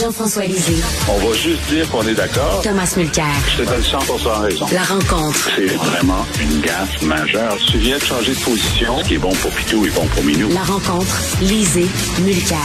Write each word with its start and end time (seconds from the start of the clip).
Jean-François 0.00 0.46
Lisée. 0.46 0.82
On 1.08 1.18
va 1.18 1.34
juste 1.36 1.60
dire 1.68 1.86
qu'on 1.90 2.06
est 2.06 2.14
d'accord. 2.14 2.62
Thomas 2.62 2.90
Mulcair. 2.96 3.26
Je 3.52 3.62
te 3.62 3.68
donne 3.68 3.82
100 3.82 3.98
raison. 4.40 4.66
La 4.72 4.82
rencontre. 4.82 5.50
C'est 5.54 5.66
vraiment 5.66 6.24
une 6.40 6.62
gaffe 6.62 7.02
majeure. 7.02 7.58
Tu 7.70 7.76
viens 7.76 7.98
de 7.98 8.02
changer 8.02 8.32
de 8.32 8.40
position. 8.40 8.98
Ce 9.02 9.08
qui 9.08 9.14
est 9.16 9.18
bon 9.18 9.34
pour 9.34 9.50
Pitou 9.50 9.84
est 9.84 9.94
bon 9.94 10.06
pour 10.06 10.24
Minou. 10.24 10.48
La 10.54 10.62
rencontre. 10.62 11.20
Lisée. 11.42 11.86
Mulcair. 12.22 12.56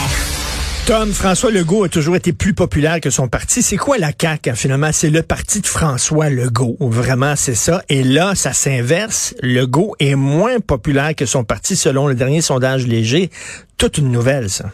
Tom, 0.86 1.12
François 1.12 1.52
Legault 1.52 1.84
a 1.84 1.90
toujours 1.90 2.16
été 2.16 2.32
plus 2.32 2.54
populaire 2.54 3.02
que 3.02 3.10
son 3.10 3.28
parti. 3.28 3.62
C'est 3.62 3.76
quoi 3.76 3.98
la 3.98 4.12
CAQ, 4.18 4.52
hein, 4.52 4.56
finalement? 4.56 4.92
C'est 4.94 5.10
le 5.10 5.22
parti 5.22 5.60
de 5.60 5.68
François 5.68 6.30
Legault. 6.30 6.78
Vraiment, 6.80 7.36
c'est 7.36 7.56
ça. 7.56 7.84
Et 7.90 8.04
là, 8.04 8.36
ça 8.36 8.54
s'inverse. 8.54 9.34
Legault 9.42 9.94
est 10.00 10.16
moins 10.16 10.62
populaire 10.62 11.14
que 11.16 11.26
son 11.26 11.44
parti 11.44 11.76
selon 11.76 12.08
le 12.08 12.16
dernier 12.16 12.40
sondage 12.42 12.88
léger. 12.88 13.30
Toute 13.78 13.98
une 13.98 14.10
nouvelle, 14.10 14.50
ça. 14.50 14.66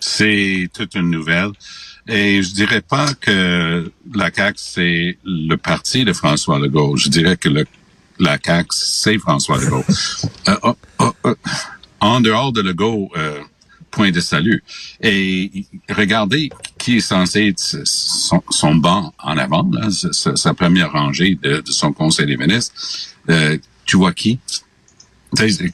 C'est 0.00 0.68
toute 0.72 0.94
une 0.94 1.10
nouvelle. 1.10 1.50
Et 2.06 2.42
je 2.42 2.52
dirais 2.52 2.82
pas 2.82 3.14
que 3.14 3.90
la 4.14 4.30
CAQ, 4.32 4.58
c'est 4.58 5.18
le 5.24 5.56
parti 5.56 6.04
de 6.04 6.12
François 6.12 6.58
Legault. 6.58 6.96
Je 6.96 7.08
dirais 7.08 7.36
que 7.36 7.48
le, 7.48 7.64
la 8.18 8.38
CAQ, 8.42 8.68
c'est 8.70 9.18
François 9.18 9.58
Legault. 9.58 9.84
euh, 10.48 10.56
oh, 10.62 10.76
oh, 10.98 11.12
oh, 11.24 11.34
en 12.00 12.20
dehors 12.20 12.52
de 12.52 12.60
Legault, 12.60 13.10
euh, 13.16 13.40
point 13.90 14.10
de 14.10 14.20
salut. 14.20 14.62
Et 15.00 15.64
regardez 15.88 16.50
qui 16.78 16.98
est 16.98 17.00
censé 17.00 17.48
être 17.48 17.80
son, 17.84 18.42
son 18.50 18.74
banc 18.74 19.14
en 19.18 19.38
avant, 19.38 19.66
là, 19.72 19.88
sa, 19.90 20.36
sa, 20.36 20.52
première 20.52 20.92
rangée 20.92 21.38
de, 21.42 21.62
de, 21.62 21.70
son 21.70 21.92
conseil 21.92 22.26
des 22.26 22.36
ministres. 22.36 22.74
Euh, 23.30 23.56
tu 23.86 23.96
vois 23.96 24.12
qui? 24.12 24.38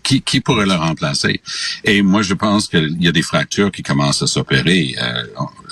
Qui, 0.02 0.22
qui 0.22 0.40
pourrait 0.40 0.66
le 0.66 0.74
remplacer? 0.74 1.40
Et 1.84 2.02
moi, 2.02 2.22
je 2.22 2.34
pense 2.34 2.68
qu'il 2.68 2.96
y 3.00 3.08
a 3.08 3.12
des 3.12 3.22
fractures 3.22 3.70
qui 3.70 3.82
commencent 3.82 4.22
à 4.22 4.26
s'opérer. 4.26 4.94
Euh, 5.00 5.24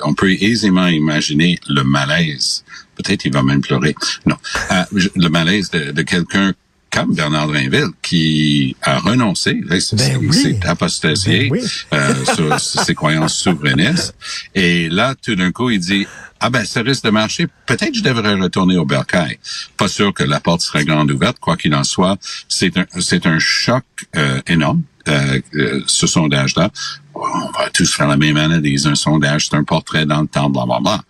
on, 0.05 0.14
peut 0.14 0.30
aisément 0.30 0.86
imaginer 0.86 1.58
le 1.69 1.83
malaise. 1.83 2.64
Peut-être 2.97 3.25
il 3.25 3.33
va 3.33 3.42
même 3.42 3.61
pleurer. 3.61 3.95
Non, 4.27 4.36
euh, 4.70 4.84
le 5.14 5.28
malaise 5.28 5.70
de 5.70 6.03
quelqu'un 6.03 6.53
comme 6.91 7.14
Bernard 7.14 7.48
Drinville, 7.48 7.91
qui 8.03 8.77
a 8.83 8.98
renoncé, 8.98 9.61
c'est 9.81 9.97
ben 9.97 10.19
oui. 10.20 10.58
apostasié 10.64 11.50
ben 11.50 11.58
oui. 11.61 11.69
euh, 11.92 12.25
sur 12.34 12.61
ses 12.84 12.95
croyances 12.95 13.34
souverainistes. 13.34 14.14
Et 14.55 14.89
là, 14.89 15.14
tout 15.14 15.34
d'un 15.34 15.53
coup, 15.53 15.70
il 15.70 15.80
dit, 15.80 16.06
ah 16.41 16.50
ben, 16.50 16.64
ça 16.64 16.83
risque 16.83 17.05
de 17.05 17.11
marcher. 17.11 17.47
Peut-être 17.67 17.95
je 17.95 18.03
devrais 18.03 18.34
retourner 18.34 18.77
au 18.78 18.84
Bercail. 18.84 19.39
Pas 19.77 19.89
sûr 19.89 20.14
que 20.14 20.25
la 20.25 20.41
porte 20.41 20.62
serait 20.62 20.84
grande 20.84 21.11
ouverte. 21.11 21.39
Quoi 21.39 21.56
qu'il 21.56 21.75
en 21.75 21.84
soit, 21.84 22.17
c'est 22.48 22.77
un, 22.78 22.86
c'est 23.00 23.27
un 23.27 23.39
choc 23.39 23.84
euh, 24.17 24.41
énorme. 24.47 24.83
Euh, 25.08 25.41
ce 25.86 26.06
sondage-là. 26.06 26.70
On 27.14 27.50
va 27.58 27.70
tous 27.73 27.95
faire 27.95 28.08
la 28.08 28.19
même 28.19 28.36
analyse. 28.36 28.86
Un 28.86 28.95
sondage, 28.95 29.48
c'est 29.48 29.56
un 29.56 29.64
portrait 29.64 30.05
dans 30.05 30.20
le 30.20 30.27
temps, 30.27 30.50
bla, 30.50 30.67
bla, 30.67 30.80
bla. 30.80 31.02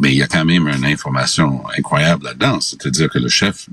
Mais 0.00 0.10
il 0.10 0.16
y 0.16 0.22
a 0.22 0.26
quand 0.26 0.44
même 0.44 0.66
une 0.66 0.84
information 0.84 1.62
incroyable 1.78 2.24
là-dedans. 2.24 2.60
C'est-à-dire 2.60 3.08
que 3.08 3.20
le 3.20 3.28
chef 3.28 3.68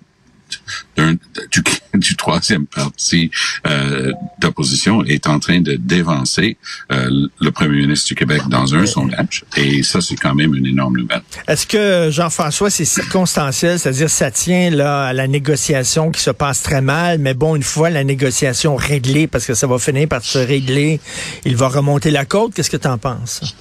du, 0.97 1.63
du, 1.93 2.15
troisième 2.15 2.65
parti 2.65 3.31
euh, 3.67 4.11
d'opposition 4.39 5.03
est 5.03 5.27
en 5.27 5.39
train 5.39 5.61
de 5.61 5.73
dévancer 5.73 6.57
euh, 6.91 7.27
le 7.39 7.51
premier 7.51 7.77
ministre 7.77 8.07
du 8.07 8.15
Québec 8.15 8.41
dans 8.49 8.75
un 8.75 8.85
sondage. 8.85 9.43
Et 9.57 9.83
ça, 9.83 10.01
c'est 10.01 10.15
quand 10.15 10.35
même 10.35 10.55
une 10.55 10.65
énorme 10.65 10.97
nouvelle. 10.97 11.21
Est-ce 11.47 11.65
que, 11.67 12.09
Jean-François, 12.11 12.69
c'est 12.69 12.85
circonstanciel, 12.85 13.79
c'est-à-dire 13.79 14.09
ça 14.09 14.31
tient 14.31 14.69
là 14.69 15.05
à 15.05 15.13
la 15.13 15.27
négociation 15.27 16.11
qui 16.11 16.21
se 16.21 16.31
passe 16.31 16.61
très 16.61 16.81
mal, 16.81 17.19
mais 17.19 17.33
bon, 17.33 17.55
une 17.55 17.63
fois 17.63 17.89
la 17.89 18.03
négociation 18.03 18.75
réglée, 18.75 19.27
parce 19.27 19.45
que 19.45 19.53
ça 19.53 19.67
va 19.67 19.79
finir 19.79 20.07
par 20.07 20.23
se 20.23 20.39
régler, 20.39 20.99
il 21.45 21.55
va 21.55 21.67
remonter 21.67 22.11
la 22.11 22.25
côte. 22.25 22.53
Qu'est-ce 22.53 22.69
que 22.69 22.77
tu 22.77 22.87
en 22.87 22.97
penses? 22.97 23.55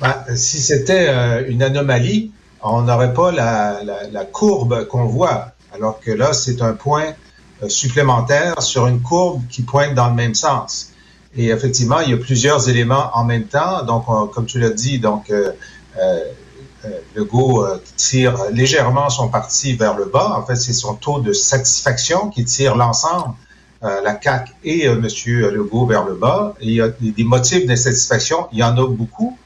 Ben, 0.00 0.24
si 0.34 0.60
c'était 0.60 1.08
euh, 1.08 1.44
une 1.48 1.62
anomalie, 1.62 2.32
on 2.62 2.82
n'aurait 2.82 3.12
pas 3.12 3.32
la, 3.32 3.80
la, 3.84 4.08
la 4.10 4.24
courbe 4.24 4.86
qu'on 4.86 5.04
voit. 5.04 5.52
Alors 5.74 6.00
que 6.00 6.10
là, 6.10 6.32
c'est 6.32 6.62
un 6.62 6.72
point 6.72 7.14
euh, 7.62 7.68
supplémentaire 7.68 8.62
sur 8.62 8.86
une 8.86 9.00
courbe 9.00 9.42
qui 9.48 9.62
pointe 9.62 9.94
dans 9.94 10.08
le 10.08 10.14
même 10.14 10.34
sens. 10.34 10.92
Et 11.36 11.48
effectivement, 11.48 12.00
il 12.00 12.10
y 12.10 12.14
a 12.14 12.16
plusieurs 12.16 12.68
éléments 12.68 13.10
en 13.14 13.24
même 13.24 13.44
temps. 13.44 13.84
Donc, 13.84 14.08
on, 14.08 14.26
comme 14.26 14.46
tu 14.46 14.58
l'as 14.58 14.70
dit, 14.70 14.98
donc 14.98 15.30
euh, 15.30 15.52
euh, 15.98 16.24
Legault 17.14 17.66
tire 17.96 18.36
légèrement 18.52 19.10
son 19.10 19.28
parti 19.28 19.74
vers 19.74 19.96
le 19.96 20.06
bas. 20.06 20.34
En 20.38 20.46
fait, 20.46 20.56
c'est 20.56 20.72
son 20.72 20.94
taux 20.94 21.20
de 21.20 21.34
satisfaction 21.34 22.30
qui 22.30 22.46
tire 22.46 22.74
l'ensemble, 22.74 23.34
la 23.82 24.14
CAC 24.14 24.54
et 24.64 24.84
M. 24.86 25.06
Legault 25.26 25.84
vers 25.84 26.06
le 26.06 26.14
bas. 26.14 26.54
Et 26.60 26.68
il 26.68 26.72
y 26.72 26.80
a 26.80 26.88
des 26.88 27.24
motifs 27.24 27.66
d'insatisfaction. 27.66 28.48
Il 28.52 28.60
y 28.60 28.62
en 28.62 28.78
a 28.78 28.86
beaucoup. 28.86 29.36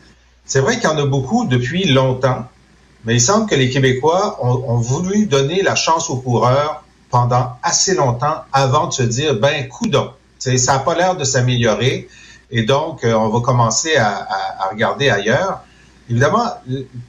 C'est 0.45 0.61
vrai 0.61 0.75
qu'il 0.77 0.85
y 0.85 0.93
en 0.93 0.97
a 0.97 1.07
beaucoup 1.07 1.45
depuis 1.45 1.93
longtemps. 1.93 2.47
Mais 3.05 3.15
il 3.15 3.21
semble 3.21 3.49
que 3.49 3.55
les 3.55 3.71
Québécois 3.71 4.39
ont, 4.43 4.65
ont, 4.73 4.79
voulu 4.79 5.27
donner 5.27 5.63
la 5.63 5.75
chance 5.75 6.09
aux 6.11 6.17
coureurs 6.17 6.85
pendant 7.11 7.53
assez 7.63 7.95
longtemps 7.95 8.37
avant 8.53 8.87
de 8.87 8.93
se 8.93 9.03
dire, 9.03 9.35
ben, 9.39 9.69
coudon, 9.69 10.11
ça 10.39 10.73
n'a 10.73 10.79
pas 10.79 10.95
l'air 10.95 11.17
de 11.17 11.25
s'améliorer. 11.25 12.09
Et 12.51 12.63
donc, 12.63 13.05
euh, 13.05 13.15
on 13.15 13.29
va 13.29 13.41
commencer 13.41 13.97
à, 13.97 14.09
à, 14.09 14.65
à, 14.65 14.69
regarder 14.71 15.11
ailleurs. 15.11 15.61
Évidemment, 16.09 16.45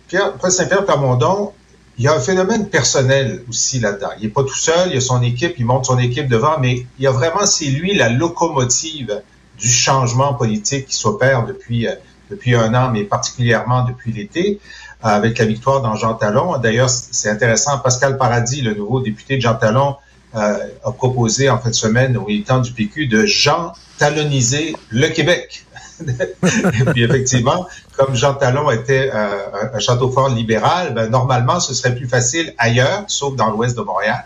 Pierre, 0.08 0.34
Saint-Pierre 0.50 0.86
Plamondon, 0.86 1.52
il 1.98 2.06
y 2.06 2.08
a 2.08 2.14
un 2.14 2.20
phénomène 2.20 2.68
personnel 2.68 3.44
aussi 3.50 3.80
là-dedans. 3.80 4.10
Il 4.18 4.24
n'est 4.24 4.34
pas 4.34 4.44
tout 4.44 4.56
seul, 4.56 4.90
il 4.90 4.96
y 4.96 4.98
a 4.98 5.02
son 5.02 5.22
équipe, 5.22 5.56
il 5.58 5.66
monte 5.66 5.86
son 5.86 5.98
équipe 5.98 6.28
devant, 6.28 6.60
mais 6.60 6.86
il 7.00 7.04
y 7.04 7.08
a 7.08 7.12
vraiment, 7.12 7.46
c'est 7.46 7.66
lui 7.66 7.96
la 7.96 8.10
locomotive 8.10 9.22
du 9.58 9.70
changement 9.70 10.34
politique 10.34 10.88
qui 10.88 10.96
s'opère 10.96 11.46
depuis, 11.46 11.88
euh, 11.88 11.96
depuis 12.30 12.56
un 12.56 12.74
an, 12.74 12.90
mais 12.92 13.04
particulièrement 13.04 13.84
depuis 13.86 14.12
l'été 14.12 14.60
avec 15.02 15.38
la 15.38 15.46
victoire 15.46 15.82
dans 15.82 15.96
Jean 15.96 16.16
Talon. 16.16 16.58
D'ailleurs, 16.58 16.90
c'est 16.90 17.30
intéressant, 17.30 17.78
Pascal 17.80 18.18
Paradis, 18.18 18.62
le 18.62 18.74
nouveau 18.74 19.02
député 19.02 19.36
de 19.36 19.42
Jean 19.42 19.56
Talon, 19.56 19.98
euh, 20.36 20.58
a 20.84 20.92
proposé 20.92 21.50
en 21.50 21.60
fin 21.60 21.70
de 21.70 21.76
semaine 21.76 22.18
au 22.18 22.26
militant 22.26 22.60
du 22.60 22.72
PQ 22.72 23.08
de 23.08 23.26
Jean 23.26 23.74
taloniser 23.98 24.76
le 24.90 25.08
Québec. 25.08 25.66
Et 26.04 26.86
puis 26.92 27.04
effectivement, 27.04 27.68
comme 27.96 28.16
Jean 28.16 28.34
Talon 28.34 28.70
était 28.70 29.12
euh, 29.14 29.70
un 29.74 29.80
château 29.80 30.12
fort 30.12 30.28
libéral, 30.28 30.94
ben, 30.94 31.10
normalement, 31.10 31.62
ce 31.62 31.74
serait 31.74 31.96
plus 31.96 32.10
facile 32.10 32.54
ailleurs, 32.58 33.06
sauf 33.08 33.36
dans 33.36 33.50
l'ouest 33.50 33.78
de 33.78 33.82
Montréal, 33.82 34.26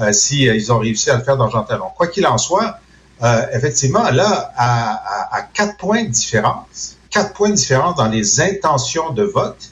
euh, 0.00 0.12
si 0.12 0.48
euh, 0.48 0.54
ils 0.54 0.72
ont 0.72 0.78
réussi 0.78 1.10
à 1.10 1.16
le 1.16 1.24
faire 1.24 1.36
dans 1.36 1.50
Jean 1.50 1.64
Talon. 1.64 1.86
Quoi 1.96 2.06
qu'il 2.06 2.26
en 2.26 2.38
soit, 2.38 2.78
euh, 3.22 3.46
effectivement, 3.52 4.08
là, 4.10 4.52
à, 4.56 4.92
à, 4.92 5.36
à, 5.38 5.42
quatre 5.42 5.76
points 5.76 6.04
de 6.04 6.10
différence, 6.10 6.97
quatre 7.10 7.32
points 7.34 7.50
de 7.50 7.54
différence 7.54 7.96
dans 7.96 8.08
les 8.08 8.40
intentions 8.40 9.10
de 9.10 9.22
vote, 9.22 9.70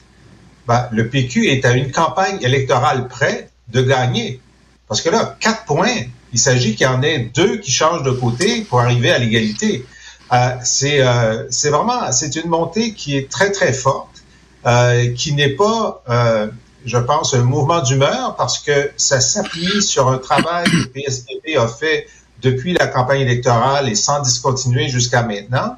ben, 0.67 0.87
le 0.91 1.07
PQ 1.09 1.47
est 1.47 1.65
à 1.65 1.71
une 1.71 1.91
campagne 1.91 2.39
électorale 2.41 3.07
près 3.07 3.49
de 3.69 3.81
gagner. 3.81 4.41
Parce 4.87 5.01
que 5.01 5.09
là, 5.09 5.35
quatre 5.39 5.65
points, 5.65 5.95
il 6.33 6.39
s'agit 6.39 6.75
qu'il 6.75 6.85
y 6.85 6.89
en 6.89 7.01
ait 7.01 7.19
deux 7.33 7.57
qui 7.57 7.71
changent 7.71 8.03
de 8.03 8.11
côté 8.11 8.61
pour 8.61 8.81
arriver 8.81 9.11
à 9.11 9.17
l'égalité. 9.17 9.85
Euh, 10.33 10.51
c'est 10.63 10.99
euh, 11.01 11.43
vraiment, 11.65 12.11
c'est 12.11 12.35
une 12.35 12.49
montée 12.49 12.93
qui 12.93 13.15
est 13.15 13.29
très, 13.29 13.51
très 13.51 13.71
forte, 13.71 14.23
euh, 14.65 15.13
qui 15.13 15.33
n'est 15.33 15.55
pas, 15.55 16.03
euh, 16.09 16.47
je 16.85 16.97
pense, 16.97 17.33
un 17.33 17.43
mouvement 17.43 17.81
d'humeur 17.81 18.35
parce 18.35 18.59
que 18.59 18.91
ça 18.97 19.21
s'appuie 19.21 19.81
sur 19.81 20.09
un 20.09 20.17
travail 20.17 20.65
que 20.65 20.75
le 20.75 20.87
PSDP 20.87 21.57
a 21.57 21.67
fait 21.67 22.07
depuis 22.41 22.73
la 22.73 22.87
campagne 22.87 23.21
électorale 23.21 23.87
et 23.89 23.95
sans 23.95 24.21
discontinuer 24.21 24.89
jusqu'à 24.89 25.23
maintenant. 25.23 25.77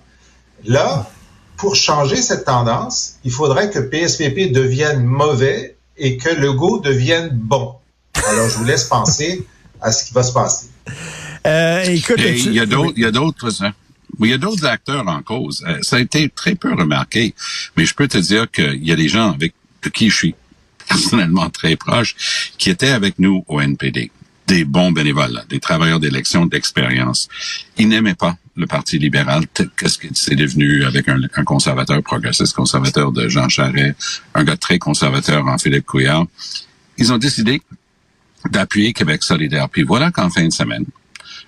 Là, 0.66 1.08
pour 1.60 1.76
changer 1.76 2.16
cette 2.16 2.46
tendance, 2.46 3.16
il 3.26 3.32
faudrait 3.32 3.70
que 3.70 3.80
PSPP 3.80 4.52
devienne 4.52 5.04
mauvais 5.04 5.76
et 5.98 6.18
que 6.18 6.30
Legault 6.30 6.80
devienne 6.80 7.30
bon. 7.34 7.76
Alors, 8.30 8.50
je 8.50 8.58
vous 8.58 8.64
laisse 8.64 8.86
penser 8.86 9.46
à 9.82 9.92
ce 9.92 10.06
qui 10.06 10.14
va 10.14 10.24
se 10.24 10.32
passer. 10.32 10.68
Euh, 11.46 11.84
écoute, 11.84 12.18
il 12.18 12.54
y 12.54 12.60
a 12.62 12.66
d'autres, 12.66 12.94
il 12.96 13.04
y 13.04 13.06
a 13.06 13.12
d'autres, 13.12 13.64
hein? 13.64 13.74
il 14.22 14.30
y 14.30 14.34
a 14.34 14.38
d'autres 14.38 14.66
acteurs 14.66 15.06
en 15.08 15.22
cause. 15.22 15.64
Euh, 15.68 15.80
ça 15.82 15.98
a 15.98 16.00
été 16.00 16.30
très 16.30 16.56
peu 16.56 16.74
remarqué, 16.74 17.36
mais 17.76 17.86
je 17.86 17.94
peux 17.94 18.08
te 18.08 18.18
dire 18.18 18.50
qu'il 18.50 18.86
y 18.86 18.92
a 18.94 18.96
des 18.96 19.10
gens 19.10 19.34
avec 19.34 19.54
de 19.84 19.90
qui 19.90 20.10
je 20.10 20.16
suis 20.16 20.36
personnellement 20.88 21.50
très 21.50 21.76
proche 21.76 22.52
qui 22.58 22.70
étaient 22.70 22.90
avec 22.90 23.20
nous 23.20 23.44
au 23.48 23.60
NPD 23.60 24.12
des 24.48 24.66
bons 24.66 24.92
bénévoles, 24.92 25.44
des 25.48 25.60
travailleurs 25.60 26.00
d'élection 26.00 26.48
d'expérience. 26.48 27.28
Ils 27.78 27.88
n'aimaient 27.88 28.16
pas 28.16 28.36
le 28.60 28.68
Parti 28.68 29.00
libéral. 29.00 29.46
Qu'est-ce 29.78 29.98
que 29.98 30.08
c'est 30.14 30.36
devenu 30.36 30.84
avec 30.84 31.08
un, 31.08 31.20
un, 31.36 31.44
conservateur 31.44 32.04
progressiste, 32.04 32.54
conservateur 32.54 33.12
de 33.12 33.28
Jean 33.28 33.50
Charest, 33.50 34.22
un 34.36 34.44
gars 34.44 34.58
très 34.58 34.78
conservateur 34.78 35.48
en 35.48 35.58
Philippe 35.58 35.86
Couillard. 35.86 36.28
Ils 36.98 37.12
ont 37.12 37.18
décidé 37.18 37.62
d'appuyer 38.52 38.94
Québec 38.94 39.24
solidaire. 39.24 39.70
Puis 39.70 39.84
voilà 39.84 40.12
qu'en 40.12 40.30
fin 40.30 40.46
de 40.46 40.54
semaine, 40.54 40.86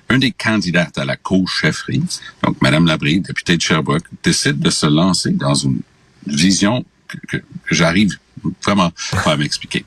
un 0.10 0.18
des 0.18 0.32
candidats 0.32 0.90
à 0.96 1.06
la 1.06 1.16
co-chefferie, 1.16 2.04
donc 2.44 2.62
Madame 2.62 2.86
Labrie, 2.86 3.20
députée 3.22 3.58
de 3.58 3.62
Sherbrooke, 3.62 4.08
décide 4.24 4.60
de 4.60 4.70
se 4.70 4.88
lancer 4.88 5.32
dans 5.32 5.54
une 5.54 5.82
vision 6.26 6.84
que, 7.08 7.38
que, 7.38 7.44
j'arrive 7.70 8.18
vraiment 8.64 8.92
pas 9.24 9.34
à 9.34 9.38
m'expliquer 9.38 9.86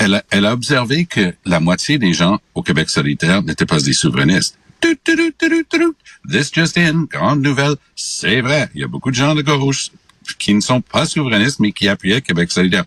elle 0.00 0.14
a, 0.14 0.24
elle 0.30 0.46
a 0.46 0.54
observé 0.54 1.04
que 1.04 1.34
la 1.44 1.60
moitié 1.60 1.98
des 1.98 2.14
gens 2.14 2.38
au 2.54 2.62
Québec 2.62 2.88
solitaire 2.88 3.42
n'étaient 3.42 3.66
pas 3.66 3.78
des 3.78 3.92
souverainistes. 3.92 4.56
This 6.28 6.52
just 6.52 6.76
in, 6.78 7.06
grande 7.10 7.42
nouvelle, 7.42 7.76
c'est 7.96 8.40
vrai, 8.40 8.68
il 8.74 8.80
y 8.80 8.84
a 8.84 8.88
beaucoup 8.88 9.10
de 9.10 9.16
gens 9.16 9.34
de 9.34 9.42
gauche, 9.42 9.90
qui 10.38 10.54
ne 10.54 10.60
sont 10.60 10.80
pas 10.80 11.06
souverainistes, 11.06 11.60
mais 11.60 11.72
qui 11.72 11.88
appuyaient 11.88 12.20
Québec 12.20 12.50
solidaire 12.50 12.84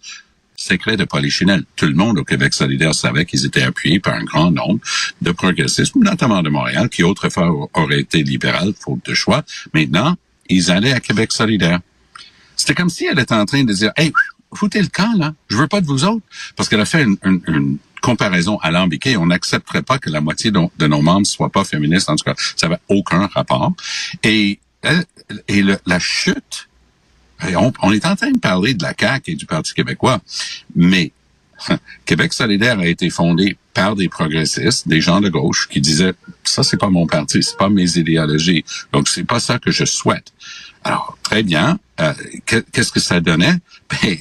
secret 0.56 0.98
de 0.98 1.04
Polichinelle. 1.04 1.63
Tout 1.75 1.88
le 1.88 1.95
monde 1.95 2.19
au 2.19 2.24
Québec 2.24 2.54
solidaire 2.54 2.95
savait 2.95 3.25
qu'ils 3.25 3.45
étaient 3.45 3.63
appuyés 3.63 4.00
par 4.00 4.13
un 4.13 4.24
grand 4.24 4.51
nombre 4.51 4.80
de 5.22 5.31
progressistes, 5.31 5.95
notamment 5.95 6.42
de 6.42 6.50
Montréal, 6.50 6.90
qui 6.90 7.04
autrefois 7.04 7.69
auraient 7.74 8.00
été 8.00 8.24
libéral, 8.24 8.74
faute 8.80 9.06
de 9.06 9.13
choix. 9.13 9.44
Maintenant, 9.74 10.16
ils 10.50 10.72
allaient 10.72 10.94
à 10.94 11.00
Québec 11.00 11.31
solidaire. 11.31 11.80
C'était 12.56 12.75
comme 12.75 12.90
si 12.90 13.06
elle 13.06 13.19
était 13.19 13.34
en 13.34 13.45
train 13.45 13.63
de 13.63 13.74
dire, 13.74 13.92
hey, 13.98 14.13
foutez 14.54 14.81
le 14.81 14.88
camp, 14.88 15.13
là. 15.18 15.34
Je 15.50 15.57
veux 15.57 15.68
pas 15.68 15.81
de 15.81 15.88
vous 15.88 16.06
autres. 16.06 16.25
Parce 16.56 16.69
qu'elle 16.69 16.81
a 16.81 16.86
fait 16.86 17.04
une, 17.04 17.78
comparaison 18.04 18.60
alambiquée. 18.62 19.18
On 19.18 19.26
n'accepterait 19.28 19.82
pas 19.82 19.98
que 19.98 20.12
la 20.12 20.22
moitié 20.22 20.52
de, 20.52 20.88
nos 20.88 21.02
membres 21.02 21.26
soient 21.26 21.50
pas 21.50 21.64
féministes. 21.64 22.10
En 22.10 22.16
tout 22.16 22.26
cas, 22.26 22.36
ça 22.56 22.68
n'avait 22.68 22.82
aucun 22.90 23.28
rapport. 23.28 23.74
Et, 24.22 24.60
et 25.48 25.62
le, 25.64 25.80
la 25.88 26.00
chute 26.00 26.68
on, 27.82 27.92
est 27.92 28.06
en 28.06 28.16
train 28.16 28.32
de 28.32 28.40
parler 28.40 28.74
de 28.74 28.84
la 28.84 28.94
CAQ 28.98 29.32
et 29.32 29.36
du 29.36 29.46
Parti 29.46 29.74
québécois, 29.74 30.22
mais 30.76 31.12
Québec 32.06 32.34
solidaire 32.34 32.80
a 32.80 32.88
été 32.88 33.10
fondé 33.10 33.58
par 33.74 33.96
des 33.96 34.10
progressistes, 34.10 34.88
des 34.88 35.02
gens 35.02 35.22
de 35.22 35.30
gauche 35.30 35.68
qui 35.70 35.81
disaient 35.81 36.14
ça 36.44 36.64
c'est 36.64 36.78
pas 36.78 36.90
mon 36.90 37.08
parti, 37.08 37.42
c'est 37.44 37.58
pas 37.58 37.70
mes 37.70 37.98
idéologies, 37.98 38.64
donc 38.92 39.08
c'est 39.08 39.24
pas 39.24 39.40
ça 39.40 39.60
que 39.60 39.72
je 39.72 39.86
souhaite. 39.86 40.31
Alors 40.84 41.18
très 41.24 41.44
bien, 41.44 41.80
euh, 42.00 42.14
qu'est-ce 42.46 42.92
que 42.92 43.00
ça 43.00 43.20
donnait? 43.20 43.56
Ben 44.02 44.18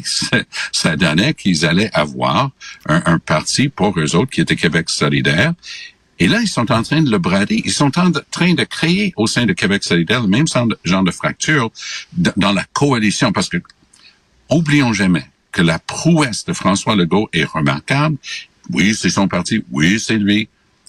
ça, 0.73 0.97
donnait 0.97 1.33
qu'ils 1.33 1.65
allaient 1.65 1.91
avoir 1.95 2.51
un, 2.87 3.03
un, 3.07 3.19
parti 3.19 3.71
pour 3.71 3.99
eux 3.99 4.15
autres 4.17 4.31
qui 4.31 4.43
était 4.43 4.57
Québec 4.57 4.91
solidaire 4.91 5.55
et 6.23 6.29
là, 6.29 6.41
ils 6.41 6.49
sont 6.49 6.71
en 6.71 6.85
train 6.85 7.03
de 7.03 7.11
le 7.11 7.19
brader. 7.19 7.63
Ils 7.65 7.73
sont 7.73 7.99
en 7.99 8.13
train 8.31 8.55
de 8.55 8.63
créer 8.63 9.13
au 9.17 9.27
sein 9.27 9.45
de 9.45 9.53
Québec 9.53 9.83
solidaire 9.83 10.23
le 10.23 10.29
même 10.29 10.47
genre 10.85 11.03
de 11.03 11.11
fracture 11.11 11.73
dans 12.13 12.53
la 12.53 12.65
coalition. 12.73 13.33
Parce 13.33 13.49
que, 13.49 13.57
oublions 14.49 14.93
jamais 14.93 15.27
que 15.51 15.63
la 15.63 15.81
prouesse 15.81 16.45
de 16.45 16.53
François 16.53 16.95
Legault 16.95 17.29
est 17.33 17.43
remarquable. 17.43 18.19
Oui, 18.71 18.95
c'est 18.95 19.11
son 19.11 19.29
parti. 19.29 19.65
Oui, 19.71 19.99
c'est 20.01 20.19
lui. 20.19 20.49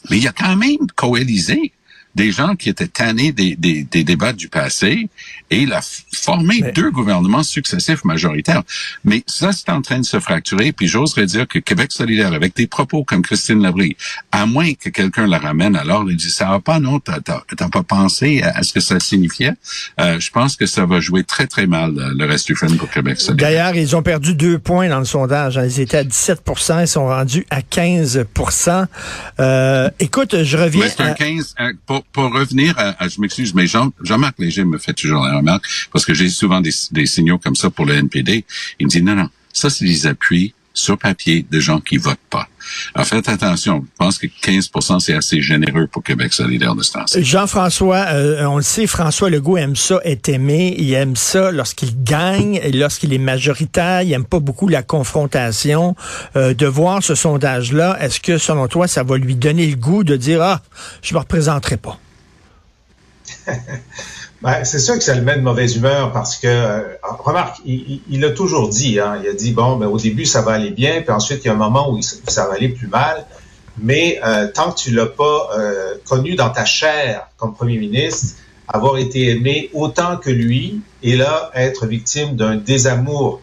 Mais 0.09 0.17
il 0.17 0.27
a 0.27 0.31
quand 0.31 0.55
même 0.55 0.87
coalisé 0.95 1.71
des 2.15 2.31
gens 2.31 2.56
qui 2.56 2.69
étaient 2.69 2.88
tannés 2.88 3.31
des, 3.31 3.56
des, 3.56 3.83
des 3.83 4.04
débats 4.04 4.33
du 4.33 4.50
passé 4.50 5.10
et 5.50 5.62
il 5.62 5.74
a 5.74 5.81
formé 6.13 6.62
deux 6.74 6.92
gouvernements 6.92 7.44
successifs 7.44 8.04
majoritaires. 8.04 8.63
Mais 9.04 9.24
ça, 9.27 9.51
c'est 9.51 9.69
en 9.69 9.81
train 9.81 10.00
de 10.00 10.06
se 10.06 10.19
fracturer. 10.19 10.71
Puis 10.71 10.88
j'oserais 10.88 11.25
dire 11.25 11.48
que 11.48 11.60
Québec 11.60 11.92
solidaire, 11.92 12.33
avec 12.33 12.56
des 12.56 12.68
propos 12.68 13.04
comme 13.04 13.21
Christine 13.21 13.62
Labrie, 13.62 13.95
à 14.31 14.45
moins 14.45 14.74
que 14.74 14.89
quelqu'un 14.89 15.27
la 15.27 15.39
ramène, 15.39 15.75
alors 15.75 16.10
il 16.10 16.18
dit 16.18 16.30
ça 16.30 16.45
va 16.45 16.60
pas, 16.60 16.80
non, 16.80 17.00
t'as 17.00 17.69
pas 17.69 17.83
pensé 17.83 18.42
à, 18.42 18.63
ce 18.63 18.74
que 18.74 18.80
ça 18.80 19.00
signifiait. 19.00 19.54
Euh, 20.00 20.19
je 20.19 20.31
pense 20.31 20.56
que 20.56 20.66
ça 20.66 20.86
va 20.86 21.00
jouer 21.00 21.24
très 21.24 21.48
très 21.48 21.68
mal 21.68 21.98
euh, 21.98 22.13
le 22.16 22.25
reste 22.25 22.48
du 22.48 22.56
film 22.56 22.77
pour 22.77 22.89
Québec 22.89 23.19
solidaire. 23.19 23.50
D'ailleurs, 23.50 23.75
ils 23.75 23.95
ont 23.95 24.04
perdu 24.04 24.36
deux 24.36 24.59
points 24.59 24.89
dans 24.89 25.00
le 25.00 25.06
sondage. 25.06 25.59
Ils 25.63 25.81
étaient 25.81 25.98
à 25.98 26.04
17% 26.04 26.81
ils 26.81 26.88
sont 26.88 27.06
rendus 27.06 27.45
à 27.50 27.62
15% 27.62 28.86
euh, 29.39 29.89
Écoute, 30.00 30.44
je 30.44 30.57
reviens. 30.57 30.88
c'est 30.89 31.01
un 31.01 31.13
15 31.13 31.56
pour, 31.86 32.02
revenir 32.15 32.75
à, 32.77 33.07
je 33.07 33.19
m'excuse, 33.19 33.53
mais 33.53 33.67
Jean, 33.67 33.91
Jean-Marc 34.01 34.39
Léger 34.39 34.65
me 34.65 34.77
fait 34.77 34.94
toujours 34.94 35.23
la 35.25 35.38
remarque, 35.38 35.65
parce 35.91 36.05
que 36.05 36.13
j'ai 36.13 36.29
souvent 36.29 36.61
des, 36.61 36.71
des, 36.91 37.05
signaux 37.05 37.38
comme 37.38 37.55
ça 37.55 37.69
pour 37.69 37.85
le 37.85 37.95
NPD. 37.95 38.45
Il 38.79 38.88
me 38.88 38.89
dit, 38.89 39.01
non, 39.01 39.15
non, 39.15 39.29
ça, 39.51 39.69
c'est 39.69 39.85
des 39.85 40.07
appuis 40.07 40.53
sur 40.73 40.97
papier 40.97 41.45
de 41.49 41.59
gens 41.59 41.79
qui 41.79 41.97
votent 41.97 42.17
pas. 42.29 42.47
Alors 42.95 43.07
faites 43.07 43.29
attention. 43.29 43.85
Je 43.85 43.97
pense 43.97 44.17
que 44.17 44.27
15% 44.27 44.99
c'est 44.99 45.13
assez 45.13 45.41
généreux 45.41 45.87
pour 45.87 46.03
Québec 46.03 46.33
solidaire 46.33 46.75
de 46.75 46.83
ce 46.83 46.93
temps 46.93 47.05
Jean-François, 47.15 48.05
euh, 48.13 48.45
on 48.45 48.57
le 48.57 48.63
sait, 48.63 48.87
François 48.87 49.29
Legault 49.29 49.57
aime 49.57 49.75
ça, 49.75 49.99
être 50.03 50.29
aimé. 50.29 50.75
Il 50.77 50.93
aime 50.93 51.15
ça 51.15 51.51
lorsqu'il 51.51 52.03
gagne, 52.03 52.61
lorsqu'il 52.73 53.13
est 53.13 53.19
majoritaire. 53.19 54.01
Il 54.01 54.13
aime 54.13 54.25
pas 54.25 54.39
beaucoup 54.39 54.67
la 54.67 54.83
confrontation. 54.83 55.95
Euh, 56.35 56.53
de 56.53 56.65
voir 56.65 57.03
ce 57.03 57.15
sondage-là, 57.15 57.97
est-ce 57.99 58.19
que, 58.19 58.37
selon 58.37 58.67
toi, 58.67 58.87
ça 58.87 59.03
va 59.03 59.17
lui 59.17 59.35
donner 59.35 59.67
le 59.67 59.75
goût 59.75 60.03
de 60.03 60.15
dire, 60.15 60.41
ah, 60.41 60.61
je 61.01 61.13
me 61.13 61.19
représenterai 61.19 61.77
pas? 61.77 61.99
Ben, 64.44 64.66
c'est 64.66 64.80
sûr 64.80 64.95
que 64.95 65.04
ça 65.04 65.16
le 65.16 65.22
met 65.22 65.38
de 65.38 65.42
mauvaise 65.42 65.78
humeur 65.78 66.12
parce 66.12 66.36
que, 66.36 66.48
euh, 66.48 66.81
remarque, 67.19 67.62
il, 67.66 68.01
il, 68.10 68.25
a 68.25 68.31
toujours 68.31 68.68
dit, 68.68 69.00
hein, 69.00 69.18
il 69.24 69.30
a 69.30 69.34
dit, 69.34 69.54
bon, 69.54 69.78
ben, 69.78 69.88
au 69.88 69.98
début, 69.98 70.25
ça 70.25 70.42
va 70.42 70.51
aller 70.51 70.72
bien, 70.72 71.01
puis 71.01 71.12
ensuite, 71.12 71.45
il 71.45 71.48
y 71.48 71.50
a 71.50 71.54
un 71.54 71.56
moment 71.56 71.90
où 71.90 72.01
ça 72.01 72.45
va 72.48 72.56
aller 72.56 72.68
plus 72.68 72.88
mal. 72.88 73.25
Mais 73.78 74.19
euh, 74.25 74.50
tant 74.54 74.72
que 74.72 74.78
tu 74.78 74.92
l'as 74.92 75.06
pas 75.06 75.50
euh, 75.57 75.95
connu 76.06 76.36
dans 76.36 76.50
ta 76.50 76.66
chair 76.66 77.30
comme 77.38 77.56
premier 77.56 77.78
ministre, 77.78 78.36
avoir 78.68 78.98
été 78.98 79.30
aimé 79.30 79.69
autant 79.74 80.18
que 80.18 80.30
lui, 80.30 80.81
et 81.04 81.16
là, 81.16 81.50
être 81.56 81.88
victime 81.88 82.36
d'un 82.36 82.57
désamour, 82.57 83.40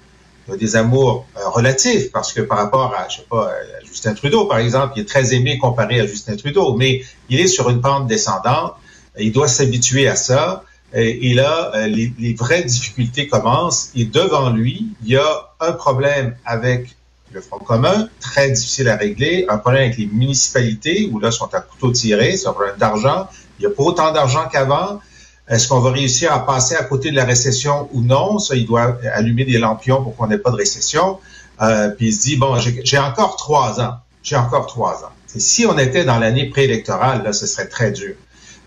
un 0.53 0.57
désamour 0.57 1.25
relatif, 1.47 2.13
parce 2.13 2.35
que 2.35 2.43
par 2.43 2.59
rapport 2.59 2.95
à, 2.95 3.09
je 3.09 3.17
sais 3.17 3.27
pas, 3.29 3.47
à 3.47 3.85
Justin 3.87 4.13
Trudeau, 4.13 4.45
par 4.45 4.59
exemple, 4.59 4.93
il 4.97 5.03
est 5.03 5.09
très 5.09 5.33
aimé 5.33 5.57
comparé 5.57 5.99
à 5.99 6.07
Justin 6.07 6.37
Trudeau, 6.37 6.77
mais 6.77 7.01
il 7.31 7.41
est 7.41 7.47
sur 7.47 7.71
une 7.71 7.81
pente 7.81 8.07
descendante, 8.07 8.75
il 9.19 9.33
doit 9.33 9.49
s'habituer 9.49 10.07
à 10.07 10.15
ça. 10.15 10.63
Et, 10.93 11.35
là, 11.35 11.71
euh, 11.75 11.87
les, 11.87 12.35
vraies 12.35 12.65
difficultés 12.65 13.29
commencent. 13.29 13.91
Et 13.95 14.05
devant 14.05 14.51
lui, 14.51 14.89
il 15.05 15.13
y 15.13 15.17
a 15.17 15.51
un 15.61 15.73
problème 15.73 16.35
avec 16.45 16.97
le 17.33 17.41
Front 17.41 17.59
commun, 17.59 18.09
très 18.19 18.51
difficile 18.51 18.89
à 18.89 18.97
régler, 18.97 19.47
un 19.49 19.59
problème 19.59 19.85
avec 19.85 19.99
les 19.99 20.07
municipalités, 20.07 21.09
où 21.13 21.21
là, 21.21 21.31
sont 21.31 21.55
à 21.55 21.61
couteau 21.61 21.93
tiré, 21.93 22.37
c'est 22.37 22.49
un 22.49 22.53
problème 22.53 22.77
d'argent. 22.77 23.29
Il 23.59 23.67
n'y 23.67 23.73
a 23.73 23.77
pas 23.77 23.85
autant 23.85 24.13
d'argent 24.13 24.49
qu'avant. 24.51 25.01
Est-ce 25.49 25.69
qu'on 25.69 25.79
va 25.79 25.93
réussir 25.93 26.33
à 26.33 26.45
passer 26.45 26.75
à 26.75 26.83
côté 26.83 27.13
de 27.13 27.17
la 27.17 27.25
récession 27.25 27.89
ou 27.93 28.01
non? 28.01 28.41
Ça, 28.41 28.57
il 28.57 28.67
doit 28.67 28.99
allumer 29.13 29.45
des 29.45 29.59
lampions 29.59 30.03
pour 30.03 30.17
qu'on 30.17 30.27
n'ait 30.27 30.39
pas 30.39 30.51
de 30.51 30.57
récession. 30.57 31.19
Euh, 31.61 31.91
puis 31.91 32.09
il 32.09 32.13
se 32.13 32.23
dit, 32.23 32.37
bon, 32.37 32.57
j'ai 32.59 32.99
encore 32.99 33.37
trois 33.37 33.81
ans. 33.81 33.95
J'ai 34.23 34.37
encore 34.37 34.67
trois 34.67 35.05
ans. 35.05 35.13
Si 35.27 35.67
on 35.67 35.79
était 35.79 36.05
dans 36.05 36.19
l'année 36.19 36.47
préélectorale, 36.47 37.23
là, 37.23 37.33
ce 37.33 37.47
serait 37.47 37.69
très 37.69 37.93
dur 37.93 38.15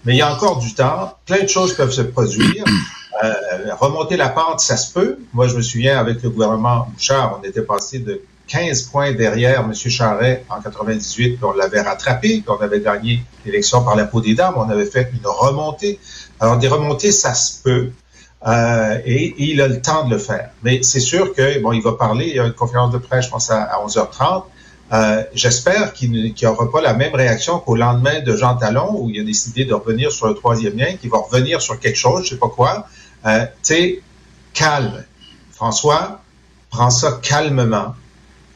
mais 0.06 0.14
il 0.14 0.18
y 0.18 0.22
a 0.22 0.34
encore 0.34 0.60
du 0.60 0.74
temps. 0.74 1.14
Plein 1.26 1.44
de 1.44 1.48
choses 1.48 1.76
peuvent 1.76 1.92
se 1.92 2.02
produire. 2.02 2.64
Euh, 3.24 3.76
remonter 3.80 4.18
la 4.18 4.28
pente, 4.28 4.60
ça 4.60 4.76
se 4.76 4.92
peut. 4.92 5.20
Moi, 5.34 5.48
je 5.48 5.56
me 5.56 5.62
souviens, 5.62 6.00
avec 6.00 6.22
le 6.24 6.32
gouvernement 6.32 6.88
Bouchard, 6.92 7.40
on 7.40 7.48
était 7.48 7.62
passé 7.62 8.00
de 8.00 8.22
15 8.48 8.82
points 8.84 9.14
derrière 9.14 9.62
M. 9.62 9.74
Charret 9.74 10.44
en 10.50 10.60
98, 10.60 11.36
puis 11.36 11.46
on 11.46 11.54
l'avait 11.54 11.82
rattrapé, 11.82 12.42
puis 12.42 12.46
on 12.48 12.62
avait 12.62 12.82
gagné 12.82 13.24
l'élection 13.46 13.84
par 13.84 13.96
la 13.96 14.06
peau 14.06 14.20
des 14.20 14.34
dames, 14.34 14.56
on 14.58 14.70
avait 14.70 14.88
fait 14.88 15.10
une 15.14 15.26
remontée. 15.26 16.00
Alors, 16.40 16.58
des 16.58 16.68
remontées, 16.68 17.12
ça 17.12 17.34
se 17.34 17.62
peut. 17.62 17.92
Euh, 18.46 19.00
et, 19.06 19.36
il 19.38 19.62
a 19.62 19.68
le 19.68 19.80
temps 19.80 20.06
de 20.06 20.10
le 20.10 20.18
faire. 20.18 20.50
Mais 20.64 20.82
c'est 20.84 21.00
sûr 21.00 21.34
que 21.34 21.62
bon, 21.62 21.72
il 21.72 21.82
va 21.82 21.94
parler. 21.94 22.28
Il 22.28 22.36
y 22.36 22.40
a 22.40 22.46
une 22.46 22.54
conférence 22.54 22.92
de 22.92 22.98
presse, 22.98 23.26
je 23.26 23.30
pense, 23.30 23.50
à, 23.50 23.62
à 23.62 23.86
11h30. 23.86 24.44
Euh, 24.92 25.24
j'espère 25.34 25.94
qu'il 25.94 26.12
n'y 26.12 26.46
aura 26.46 26.70
pas 26.70 26.82
la 26.82 26.94
même 26.94 27.16
réaction 27.16 27.60
qu'au 27.60 27.76
lendemain 27.76 28.20
de 28.20 28.36
Jean 28.36 28.56
Talon, 28.56 29.00
où 29.00 29.10
il 29.10 29.20
a 29.20 29.24
décidé 29.24 29.66
de 29.66 29.74
revenir 29.74 30.12
sur 30.12 30.28
le 30.28 30.36
troisième 30.36 30.78
lien, 30.78 30.94
qu'il 30.98 31.10
va 31.10 31.20
revenir 31.20 31.62
sur 31.62 31.80
quelque 31.80 31.98
chose, 31.98 32.26
je 32.26 32.32
sais 32.32 32.38
pas 32.38 32.50
quoi. 32.50 32.88
Euh, 33.26 33.46
tu 33.46 33.50
sais, 33.62 34.02
calme. 34.54 35.04
François, 35.52 36.22
prends 36.70 36.90
ça 36.90 37.20
calmement. 37.22 37.96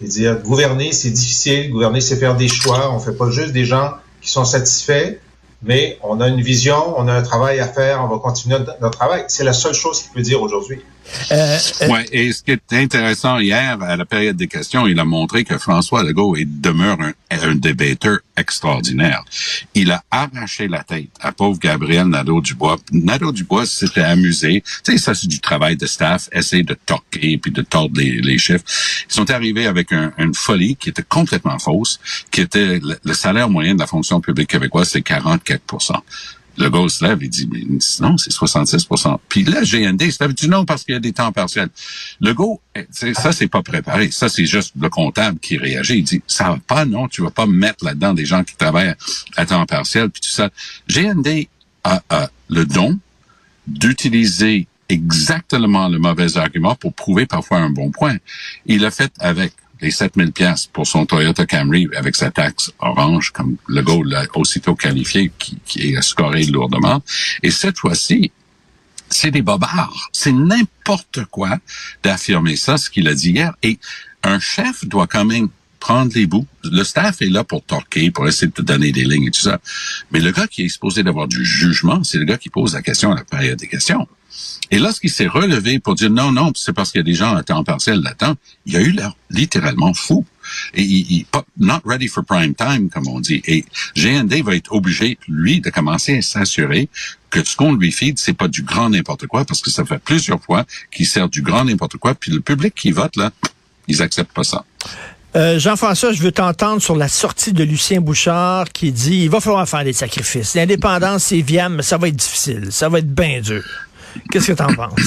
Et 0.01 0.07
dire, 0.07 0.39
gouverner, 0.41 0.91
c'est 0.91 1.09
difficile. 1.09 1.71
Gouverner, 1.71 2.01
c'est 2.01 2.17
faire 2.17 2.35
des 2.35 2.47
choix. 2.47 2.93
On 2.93 2.99
fait 2.99 3.17
pas 3.17 3.31
juste 3.31 3.51
des 3.51 3.65
gens 3.65 3.93
qui 4.21 4.29
sont 4.29 4.45
satisfaits 4.45 5.17
mais 5.63 5.97
on 6.03 6.21
a 6.21 6.27
une 6.27 6.41
vision, 6.41 6.97
on 6.97 7.07
a 7.07 7.13
un 7.13 7.23
travail 7.23 7.59
à 7.59 7.67
faire, 7.67 8.03
on 8.03 8.07
va 8.07 8.19
continuer 8.19 8.57
notre, 8.59 8.97
travail. 8.97 9.25
C'est 9.27 9.43
la 9.43 9.53
seule 9.53 9.73
chose 9.73 10.01
qu'il 10.01 10.11
peut 10.11 10.21
dire 10.21 10.41
aujourd'hui. 10.41 10.81
Euh, 11.31 11.57
euh, 11.81 11.87
ouais, 11.87 12.05
et 12.11 12.31
ce 12.33 12.43
qui 12.43 12.51
est 12.51 12.73
intéressant 12.73 13.39
hier, 13.39 13.81
à 13.81 13.95
la 13.95 14.05
période 14.05 14.35
des 14.35 14.47
questions, 14.47 14.87
il 14.87 14.99
a 14.99 15.05
montré 15.05 15.45
que 15.45 15.57
François 15.57 16.03
Legault 16.03 16.35
est, 16.35 16.45
demeure 16.45 16.97
un, 16.99 17.13
un 17.31 17.55
débatteur 17.55 18.19
extraordinaire. 18.35 19.23
Il 19.73 19.91
a 19.91 20.03
arraché 20.11 20.67
la 20.67 20.83
tête 20.83 21.09
à 21.21 21.31
pauvre 21.31 21.59
Gabriel 21.59 22.07
Nadeau-Dubois. 22.07 22.77
Nadeau-Dubois 22.91 23.65
s'était 23.65 24.01
amusé. 24.01 24.63
Tu 24.83 24.91
sais, 24.91 24.97
ça, 24.97 25.15
c'est 25.15 25.27
du 25.27 25.39
travail 25.39 25.75
de 25.75 25.85
staff, 25.85 26.29
essayer 26.31 26.63
de 26.63 26.75
toquer 26.85 27.37
puis 27.37 27.51
de 27.51 27.61
tordre 27.61 27.99
les, 27.99 28.21
les 28.21 28.37
chiffres. 28.37 28.65
Ils 29.09 29.13
sont 29.13 29.29
arrivés 29.31 29.65
avec 29.65 29.91
un, 29.91 30.11
une 30.17 30.33
folie 30.35 30.75
qui 30.75 30.89
était 30.89 31.03
complètement 31.03 31.57
fausse, 31.57 31.99
qui 32.31 32.41
était 32.41 32.79
le, 32.79 33.13
salaire 33.13 33.49
moyen 33.49 33.73
de 33.73 33.79
la 33.79 33.87
fonction 33.87 34.21
publique 34.21 34.49
québécoise, 34.49 34.89
c'est 34.89 35.01
40 35.01 35.43
le 36.57 36.69
gars 36.69 36.89
se 36.89 37.05
lève 37.05 37.21
et 37.23 37.27
dit, 37.27 37.47
mais 37.51 37.63
non, 37.99 38.17
c'est 38.17 38.31
66% 38.31 39.17
Puis 39.29 39.43
là, 39.43 39.61
GND 39.61 40.09
se 40.09 40.23
lève 40.23 40.33
dit 40.33 40.49
non 40.49 40.65
parce 40.65 40.83
qu'il 40.83 40.93
y 40.93 40.97
a 40.97 40.99
des 40.99 41.13
temps 41.13 41.31
partiels. 41.31 41.69
Le 42.19 42.33
gars, 42.33 42.55
eh, 42.75 42.87
ça, 43.13 43.31
c'est 43.31 43.47
pas 43.47 43.61
préparé. 43.61 44.09
Ça, 44.11 44.27
c'est 44.27 44.45
juste 44.45 44.73
le 44.79 44.89
comptable 44.89 45.39
qui 45.39 45.57
réagit. 45.57 45.99
Il 45.99 46.03
dit, 46.03 46.21
ça 46.27 46.49
va 46.49 46.57
pas, 46.65 46.85
non, 46.85 47.07
tu 47.07 47.21
vas 47.21 47.29
pas 47.29 47.45
mettre 47.45 47.85
là-dedans 47.85 48.13
des 48.13 48.25
gens 48.25 48.43
qui 48.43 48.55
travaillent 48.55 48.95
à 49.35 49.45
temps 49.45 49.65
partiel, 49.65 50.09
puis 50.09 50.21
tout 50.21 50.29
ça. 50.29 50.49
GND 50.89 51.47
a, 51.83 52.01
a 52.09 52.29
le 52.49 52.65
don 52.65 52.97
d'utiliser 53.67 54.67
exactement 54.89 55.89
le 55.89 55.99
mauvais 55.99 56.37
argument 56.37 56.75
pour 56.75 56.93
prouver 56.93 57.25
parfois 57.25 57.57
un 57.57 57.69
bon 57.69 57.91
point. 57.91 58.17
Il 58.65 58.81
l'a 58.81 58.91
fait 58.91 59.11
avec 59.19 59.53
les 59.81 59.91
7000 59.91 60.31
pièces 60.31 60.67
pour 60.67 60.87
son 60.87 61.05
Toyota 61.05 61.45
Camry 61.45 61.87
avec 61.95 62.15
sa 62.15 62.31
taxe 62.31 62.71
orange, 62.79 63.31
comme 63.31 63.57
le 63.67 63.81
goal 63.81 64.09
l'a 64.09 64.23
aussitôt 64.35 64.75
qualifié, 64.75 65.31
qui, 65.37 65.95
est 65.95 66.01
scoré 66.01 66.43
lourdement. 66.45 67.01
Et 67.43 67.51
cette 67.51 67.77
fois-ci, 67.77 68.31
c'est 69.09 69.31
des 69.31 69.41
bobards. 69.41 70.09
C'est 70.11 70.31
n'importe 70.31 71.25
quoi 71.25 71.57
d'affirmer 72.03 72.55
ça, 72.55 72.77
ce 72.77 72.89
qu'il 72.89 73.07
a 73.07 73.13
dit 73.13 73.31
hier. 73.31 73.53
Et 73.63 73.79
un 74.23 74.39
chef 74.39 74.85
doit 74.85 75.07
quand 75.07 75.25
même 75.25 75.49
prendre 75.87 76.11
les 76.13 76.27
bouts. 76.27 76.45
Le 76.65 76.83
staff 76.83 77.21
est 77.21 77.29
là 77.29 77.45
pour 77.45 77.63
torquer, 77.63 78.11
pour 78.11 78.27
essayer 78.27 78.47
de 78.47 78.51
te 78.51 78.61
donner 78.61 78.91
des 78.91 79.05
lignes 79.05 79.27
et 79.27 79.31
tout 79.31 79.39
ça. 79.39 79.57
Mais 80.11 80.19
le 80.19 80.31
gars 80.31 80.45
qui 80.45 80.65
est 80.65 80.67
supposé 80.67 81.01
d'avoir 81.01 81.29
du 81.29 81.45
jugement, 81.45 82.03
c'est 82.03 82.17
le 82.17 82.25
gars 82.25 82.37
qui 82.37 82.49
pose 82.49 82.73
la 82.73 82.81
question 82.81 83.13
à 83.13 83.15
la 83.15 83.23
période 83.23 83.57
des 83.57 83.69
questions. 83.69 84.05
Et 84.69 84.79
lorsqu'il 84.79 85.09
s'est 85.09 85.27
relevé 85.27 85.79
pour 85.79 85.95
dire 85.95 86.09
non, 86.09 86.33
non, 86.33 86.51
c'est 86.55 86.73
parce 86.73 86.91
qu'il 86.91 86.99
y 86.99 87.05
a 87.07 87.09
des 87.11 87.13
gens 87.13 87.33
à 87.37 87.41
temps 87.41 87.63
partiel 87.63 88.01
là-dedans, 88.01 88.35
il 88.65 88.75
a 88.75 88.81
eu 88.81 88.91
l'air 88.91 89.13
littéralement 89.29 89.93
fou. 89.93 90.25
Et 90.73 90.83
il, 90.83 91.05
il, 91.09 91.25
not 91.57 91.79
ready 91.85 92.09
for 92.09 92.25
prime 92.25 92.53
time, 92.53 92.89
comme 92.89 93.07
on 93.07 93.21
dit. 93.21 93.41
Et 93.45 93.63
GND 93.95 94.43
va 94.43 94.57
être 94.57 94.73
obligé, 94.73 95.17
lui, 95.29 95.61
de 95.61 95.69
commencer 95.69 96.17
à 96.17 96.21
s'assurer 96.21 96.89
que 97.29 97.41
ce 97.45 97.55
qu'on 97.55 97.71
lui 97.71 97.93
feed, 97.93 98.19
c'est 98.19 98.33
pas 98.33 98.49
du 98.49 98.61
grand 98.61 98.89
n'importe 98.89 99.25
quoi, 99.27 99.45
parce 99.45 99.61
que 99.61 99.71
ça 99.71 99.85
fait 99.85 99.99
plusieurs 99.99 100.41
fois 100.41 100.65
qu'il 100.91 101.07
sert 101.07 101.29
du 101.29 101.41
grand 101.41 101.63
n'importe 101.63 101.95
quoi, 101.95 102.13
puis 102.13 102.31
le 102.31 102.41
public 102.41 102.75
qui 102.75 102.91
vote, 102.91 103.15
là, 103.15 103.31
ils 103.87 104.01
acceptent 104.01 104.33
pas 104.33 104.43
ça. 104.43 104.65
Euh, 105.37 105.59
Jean-François, 105.59 106.13
je 106.13 106.23
veux 106.23 106.31
t'entendre 106.31 106.81
sur 106.81 106.95
la 106.95 107.07
sortie 107.07 107.53
de 107.53 107.63
Lucien 107.63 108.01
Bouchard 108.01 108.69
qui 108.69 108.91
dit 108.91 109.25
il 109.25 109.29
va 109.29 109.39
falloir 109.39 109.69
faire 109.69 109.83
des 109.83 109.93
sacrifices. 109.93 110.55
L'indépendance, 110.55 111.25
c'est 111.25 111.41
viable, 111.41 111.75
mais 111.75 111.83
ça 111.83 111.99
va 111.99 112.07
être 112.07 112.15
difficile. 112.15 112.71
Ça 112.71 112.89
va 112.89 112.99
être 112.99 113.13
bien 113.13 113.39
dur. 113.39 113.63
Qu'est-ce 114.31 114.47
que 114.47 114.53
tu 114.53 114.63
en 114.63 114.73
penses? 114.73 114.99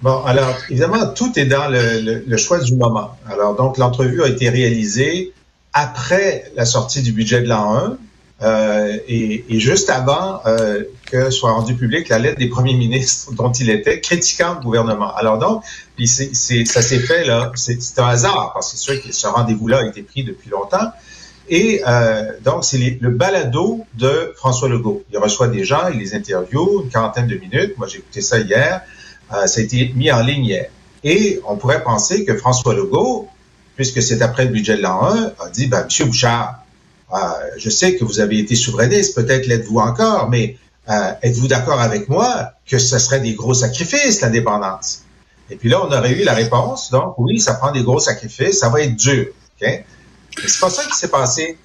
Bon, 0.00 0.24
alors, 0.24 0.56
évidemment, 0.70 1.06
tout 1.08 1.38
est 1.38 1.44
dans 1.44 1.68
le, 1.68 2.00
le, 2.00 2.24
le 2.26 2.36
choix 2.38 2.60
du 2.60 2.74
moment. 2.76 3.18
Alors, 3.30 3.56
donc, 3.56 3.76
l'entrevue 3.76 4.22
a 4.22 4.28
été 4.28 4.48
réalisée 4.48 5.32
après 5.74 6.50
la 6.56 6.64
sortie 6.64 7.02
du 7.02 7.12
budget 7.12 7.42
de 7.42 7.48
l'an 7.48 7.76
1 7.76 7.96
euh, 8.42 8.98
et, 9.08 9.44
juste 9.58 9.88
avant 9.88 10.40
euh, 10.44 10.82
que 11.06 11.30
soit 11.30 11.52
rendue 11.52 11.74
publique 11.74 12.10
la 12.10 12.18
lettre 12.18 12.38
des 12.38 12.48
premiers 12.48 12.74
ministres 12.74 13.32
dont 13.32 13.50
il 13.50 13.70
était 13.70 14.00
critiquant 14.00 14.54
le 14.54 14.60
gouvernement. 14.60 15.14
Alors 15.14 15.38
donc, 15.38 15.64
ça 16.04 16.82
s'est 16.82 16.98
fait 16.98 17.24
là, 17.24 17.50
c'est, 17.54 17.98
un 17.98 18.08
hasard 18.08 18.52
parce 18.52 18.72
que 18.72 19.12
ce 19.12 19.26
rendez-vous-là 19.26 19.78
a 19.78 19.86
été 19.86 20.02
pris 20.02 20.22
depuis 20.22 20.50
longtemps. 20.50 20.92
Et 21.48 21.80
euh, 21.86 22.32
donc, 22.44 22.64
c'est 22.64 22.98
le 23.00 23.10
balado 23.10 23.86
de 23.94 24.34
François 24.36 24.68
Legault. 24.68 25.04
Il 25.12 25.18
reçoit 25.18 25.48
des 25.48 25.64
gens, 25.64 25.88
il 25.92 25.98
les 25.98 26.14
interviewe, 26.14 26.82
une 26.84 26.90
quarantaine 26.90 27.28
de 27.28 27.36
minutes. 27.36 27.78
Moi, 27.78 27.86
j'ai 27.86 27.98
écouté 27.98 28.20
ça 28.20 28.38
hier. 28.38 28.82
Ça 29.30 29.60
a 29.60 29.62
été 29.62 29.92
mis 29.94 30.10
en 30.12 30.20
ligne 30.20 30.44
hier. 30.44 30.66
Et 31.04 31.40
on 31.46 31.56
pourrait 31.56 31.82
penser 31.82 32.24
que 32.24 32.36
François 32.36 32.74
Legault, 32.74 33.28
puisque 33.76 34.02
c'est 34.02 34.22
après 34.22 34.44
le 34.44 34.50
budget 34.50 34.76
de 34.76 34.82
l'an 34.82 35.04
1, 35.04 35.32
a 35.38 35.48
dit, 35.50 35.68
ben, 35.68 35.84
Monsieur 35.84 36.04
Bouchard, 36.04 36.65
je 37.56 37.70
sais 37.70 37.96
que 37.96 38.04
vous 38.04 38.20
avez 38.20 38.38
été 38.38 38.54
souverainiste, 38.54 39.14
peut-être 39.14 39.46
l'êtes-vous 39.46 39.78
encore, 39.78 40.28
mais 40.28 40.58
euh, 40.88 41.12
êtes-vous 41.22 41.48
d'accord 41.48 41.80
avec 41.80 42.08
moi 42.08 42.52
que 42.68 42.78
ce 42.78 42.98
serait 42.98 43.20
des 43.20 43.34
gros 43.34 43.54
sacrifices, 43.54 44.20
l'indépendance? 44.20 45.02
Et 45.50 45.56
puis 45.56 45.68
là, 45.68 45.80
on 45.84 45.92
aurait 45.92 46.12
eu 46.12 46.24
la 46.24 46.34
réponse, 46.34 46.90
donc 46.90 47.14
oui, 47.18 47.38
ça 47.38 47.54
prend 47.54 47.70
des 47.70 47.82
gros 47.82 48.00
sacrifices, 48.00 48.58
ça 48.58 48.68
va 48.68 48.82
être 48.82 48.96
dur. 48.96 49.26
Okay? 49.56 49.84
C'est 50.46 50.60
pas 50.60 50.70
ça 50.70 50.84
qui 50.84 50.96
s'est 50.96 51.08
passé. 51.08 51.56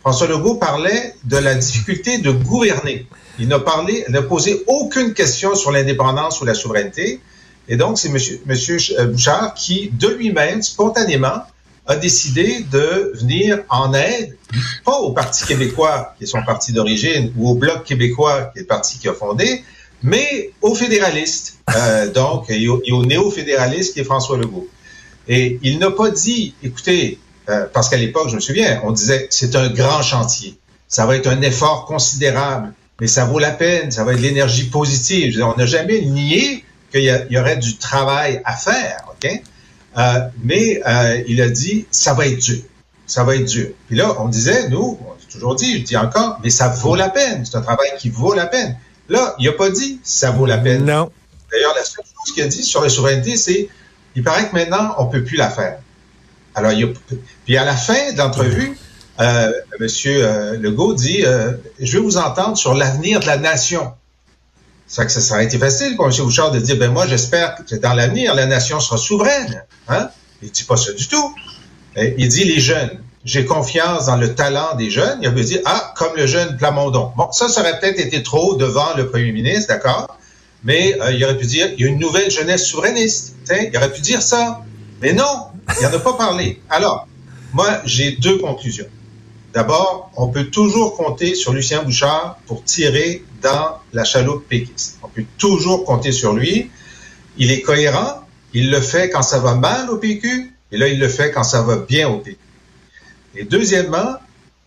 François 0.00 0.28
Legault 0.28 0.54
parlait 0.54 1.14
de 1.24 1.36
la 1.36 1.54
difficulté 1.56 2.18
de 2.18 2.30
gouverner. 2.30 3.08
Il 3.40 3.48
n'a 3.48 3.58
parlé, 3.58 4.04
n'a 4.08 4.22
posé 4.22 4.62
aucune 4.68 5.12
question 5.12 5.54
sur 5.56 5.72
l'indépendance 5.72 6.40
ou 6.40 6.44
la 6.44 6.54
souveraineté. 6.54 7.20
Et 7.68 7.76
donc, 7.76 7.98
c'est 7.98 8.08
monsieur, 8.08 8.40
monsieur 8.46 8.78
Bouchard 9.06 9.54
qui, 9.54 9.90
de 9.92 10.06
lui-même, 10.06 10.62
spontanément, 10.62 11.42
a 11.86 11.96
décidé 11.96 12.64
de 12.70 13.12
venir 13.14 13.60
en 13.68 13.94
aide, 13.94 14.36
pas 14.84 14.98
au 14.98 15.12
Parti 15.12 15.44
québécois, 15.44 16.14
qui 16.18 16.24
est 16.24 16.26
son 16.26 16.42
parti 16.42 16.72
d'origine, 16.72 17.32
ou 17.36 17.50
au 17.50 17.54
Bloc 17.54 17.84
québécois, 17.84 18.50
qui 18.52 18.58
est 18.58 18.62
le 18.62 18.66
parti 18.66 18.98
qui 18.98 19.08
a 19.08 19.12
fondé, 19.12 19.62
mais 20.02 20.50
aux 20.62 20.74
fédéralistes, 20.74 21.58
euh, 21.74 22.10
donc, 22.10 22.50
et 22.50 22.68
au, 22.68 22.82
au 22.92 23.04
néo-fédéraliste, 23.04 23.94
qui 23.94 24.00
est 24.00 24.04
François 24.04 24.36
Legault. 24.36 24.68
Et 25.28 25.58
il 25.62 25.78
n'a 25.78 25.90
pas 25.90 26.10
dit, 26.10 26.54
écoutez, 26.62 27.18
euh, 27.48 27.66
parce 27.72 27.88
qu'à 27.88 27.96
l'époque, 27.96 28.28
je 28.28 28.36
me 28.36 28.40
souviens, 28.40 28.80
on 28.84 28.92
disait, 28.92 29.28
c'est 29.30 29.54
un 29.56 29.68
grand 29.68 30.02
chantier, 30.02 30.58
ça 30.88 31.06
va 31.06 31.16
être 31.16 31.28
un 31.28 31.40
effort 31.42 31.86
considérable, 31.86 32.72
mais 33.00 33.06
ça 33.06 33.24
vaut 33.24 33.38
la 33.38 33.50
peine, 33.50 33.90
ça 33.90 34.04
va 34.04 34.12
être 34.12 34.18
de 34.18 34.22
l'énergie 34.22 34.64
positive. 34.64 35.32
Dire, 35.32 35.52
on 35.54 35.58
n'a 35.58 35.66
jamais 35.66 36.00
nié 36.02 36.64
qu'il 36.92 37.02
y, 37.02 37.38
aurait 37.38 37.56
du 37.56 37.76
travail 37.76 38.40
à 38.44 38.54
faire? 38.54 39.04
Euh, 39.96 40.20
mais 40.42 40.82
euh, 40.86 41.22
il 41.26 41.40
a 41.40 41.48
dit, 41.48 41.86
ça 41.90 42.14
va 42.14 42.26
être 42.26 42.38
dur. 42.38 42.62
Ça 43.06 43.24
va 43.24 43.36
être 43.36 43.44
dur. 43.44 43.68
Puis 43.86 43.96
là, 43.96 44.14
on 44.20 44.28
disait, 44.28 44.68
nous, 44.68 44.98
on 45.00 45.12
a 45.12 45.32
toujours 45.32 45.54
dit, 45.54 45.78
je 45.78 45.84
dis 45.84 45.96
encore, 45.96 46.38
mais 46.42 46.50
ça 46.50 46.68
vaut 46.68 46.96
la 46.96 47.08
peine. 47.08 47.44
C'est 47.46 47.56
un 47.56 47.62
travail 47.62 47.90
qui 47.98 48.10
vaut 48.10 48.34
la 48.34 48.46
peine. 48.46 48.76
Là, 49.08 49.34
il 49.38 49.46
n'a 49.46 49.52
pas 49.52 49.70
dit, 49.70 50.00
ça 50.02 50.30
vaut 50.30 50.46
la 50.46 50.58
peine. 50.58 50.84
Non. 50.84 51.10
D'ailleurs, 51.50 51.74
la 51.74 51.84
seule 51.84 52.04
chose 52.04 52.34
qu'il 52.34 52.42
a 52.42 52.48
dit 52.48 52.62
sur 52.62 52.82
la 52.82 52.88
souveraineté, 52.88 53.36
c'est, 53.36 53.68
il 54.16 54.22
paraît 54.22 54.48
que 54.48 54.54
maintenant, 54.54 54.94
on 54.98 55.06
peut 55.06 55.22
plus 55.22 55.36
la 55.36 55.48
faire. 55.48 55.78
Alors, 56.54 56.72
il 56.72 56.84
a, 56.84 56.88
puis 57.44 57.56
à 57.56 57.64
la 57.64 57.76
fin 57.76 58.12
de 58.12 58.18
l'entrevue, 58.18 58.76
euh, 59.20 59.52
Monsieur 59.80 60.24
euh, 60.24 60.56
Legault 60.58 60.94
dit, 60.94 61.24
euh, 61.24 61.52
je 61.78 61.98
veux 61.98 62.02
vous 62.02 62.16
entendre 62.18 62.56
sur 62.56 62.74
l'avenir 62.74 63.20
de 63.20 63.26
la 63.26 63.36
nation. 63.36 63.92
Ça 64.88 65.04
que 65.04 65.10
ça 65.10 65.20
serait 65.20 65.44
été 65.44 65.58
facile 65.58 65.96
pour 65.96 66.06
M. 66.06 66.12
Bouchard 66.18 66.52
de 66.52 66.60
dire, 66.60 66.76
ben 66.76 66.92
moi, 66.92 67.06
j'espère 67.06 67.56
que 67.68 67.74
dans 67.74 67.92
l'avenir, 67.92 68.34
la 68.34 68.46
nation 68.46 68.78
sera 68.78 68.96
souveraine. 68.96 69.64
Hein? 69.88 70.10
Il 70.42 70.50
dit 70.50 70.64
pas 70.64 70.76
ça 70.76 70.92
du 70.92 71.08
tout. 71.08 71.34
Il 71.96 72.28
dit 72.28 72.44
les 72.44 72.60
jeunes. 72.60 73.00
J'ai 73.24 73.44
confiance 73.44 74.06
dans 74.06 74.16
le 74.16 74.34
talent 74.34 74.76
des 74.76 74.90
jeunes. 74.90 75.18
Il 75.22 75.26
a 75.26 75.30
dire, 75.32 75.60
ah, 75.64 75.92
comme 75.96 76.14
le 76.16 76.26
jeune 76.26 76.56
Plamondon. 76.56 77.12
Bon, 77.16 77.32
ça, 77.32 77.48
ça 77.48 77.62
aurait 77.62 77.80
peut-être 77.80 77.98
été 77.98 78.22
trop 78.22 78.54
devant 78.54 78.94
le 78.96 79.08
premier 79.10 79.32
ministre, 79.32 79.68
d'accord? 79.68 80.16
Mais 80.62 80.96
euh, 81.00 81.12
il 81.12 81.24
aurait 81.24 81.36
pu 81.36 81.46
dire, 81.46 81.68
il 81.76 81.84
y 81.84 81.88
a 81.88 81.88
une 81.88 81.98
nouvelle 81.98 82.30
jeunesse 82.30 82.66
souverainiste. 82.66 83.34
T'sais, 83.44 83.70
il 83.72 83.76
aurait 83.76 83.92
pu 83.92 84.00
dire 84.00 84.22
ça. 84.22 84.62
Mais 85.02 85.12
non, 85.12 85.46
il 85.80 85.82
n'en 85.82 85.92
a 85.92 85.98
pas 85.98 86.12
parlé. 86.12 86.60
Alors, 86.70 87.08
moi, 87.52 87.80
j'ai 87.84 88.12
deux 88.12 88.38
conclusions. 88.38 88.86
D'abord, 89.52 90.10
on 90.16 90.28
peut 90.28 90.44
toujours 90.44 90.96
compter 90.96 91.34
sur 91.34 91.52
Lucien 91.52 91.82
Bouchard 91.82 92.38
pour 92.46 92.62
tirer 92.62 93.24
dans 93.42 93.78
la 93.92 94.04
chaloupe 94.04 94.46
péquiste. 94.48 94.98
On 95.02 95.08
peut 95.08 95.24
toujours 95.38 95.84
compter 95.84 96.12
sur 96.12 96.32
lui. 96.32 96.70
Il 97.38 97.50
est 97.50 97.62
cohérent. 97.62 98.22
Il 98.52 98.70
le 98.70 98.80
fait 98.80 99.10
quand 99.10 99.22
ça 99.22 99.38
va 99.38 99.54
mal 99.54 99.90
au 99.90 99.98
PQ. 99.98 100.52
Et 100.72 100.78
là, 100.78 100.88
il 100.88 100.98
le 100.98 101.08
fait 101.08 101.30
quand 101.30 101.44
ça 101.44 101.62
va 101.62 101.76
bien 101.76 102.08
au 102.08 102.18
PQ. 102.18 102.38
Et 103.36 103.44
deuxièmement, 103.44 104.16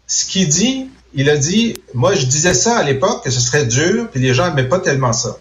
ce 0.07 0.25
qu'il 0.25 0.47
dit, 0.47 0.89
il 1.13 1.29
a 1.29 1.37
dit, 1.37 1.75
moi, 1.93 2.13
je 2.13 2.25
disais 2.25 2.53
ça 2.53 2.77
à 2.77 2.83
l'époque, 2.83 3.23
que 3.23 3.31
ce 3.31 3.39
serait 3.39 3.65
dur, 3.65 4.09
puis 4.11 4.21
les 4.21 4.33
gens 4.33 4.47
n'aimaient 4.47 4.69
pas 4.69 4.79
tellement 4.79 5.13
ça. 5.13 5.37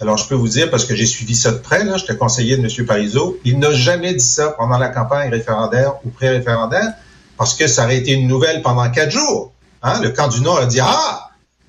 Alors, 0.00 0.16
je 0.16 0.26
peux 0.26 0.34
vous 0.34 0.48
dire, 0.48 0.70
parce 0.70 0.84
que 0.84 0.94
j'ai 0.94 1.06
suivi 1.06 1.34
ça 1.34 1.52
de 1.52 1.58
près, 1.58 1.84
là, 1.84 1.96
j'étais 1.96 2.16
conseiller 2.16 2.56
de 2.56 2.62
M. 2.62 2.86
Parizeau, 2.86 3.38
il 3.44 3.58
n'a 3.58 3.72
jamais 3.72 4.14
dit 4.14 4.24
ça 4.24 4.48
pendant 4.50 4.78
la 4.78 4.88
campagne 4.88 5.30
référendaire 5.30 5.94
ou 6.04 6.10
pré-référendaire, 6.10 6.92
parce 7.36 7.54
que 7.54 7.66
ça 7.66 7.84
aurait 7.84 7.98
été 7.98 8.12
une 8.12 8.26
nouvelle 8.26 8.62
pendant 8.62 8.88
quatre 8.90 9.10
jours. 9.10 9.52
Hein? 9.82 10.00
Le 10.00 10.10
camp 10.10 10.28
du 10.28 10.40
Nord 10.40 10.58
a 10.58 10.66
dit 10.66 10.80
Ah, 10.80 11.21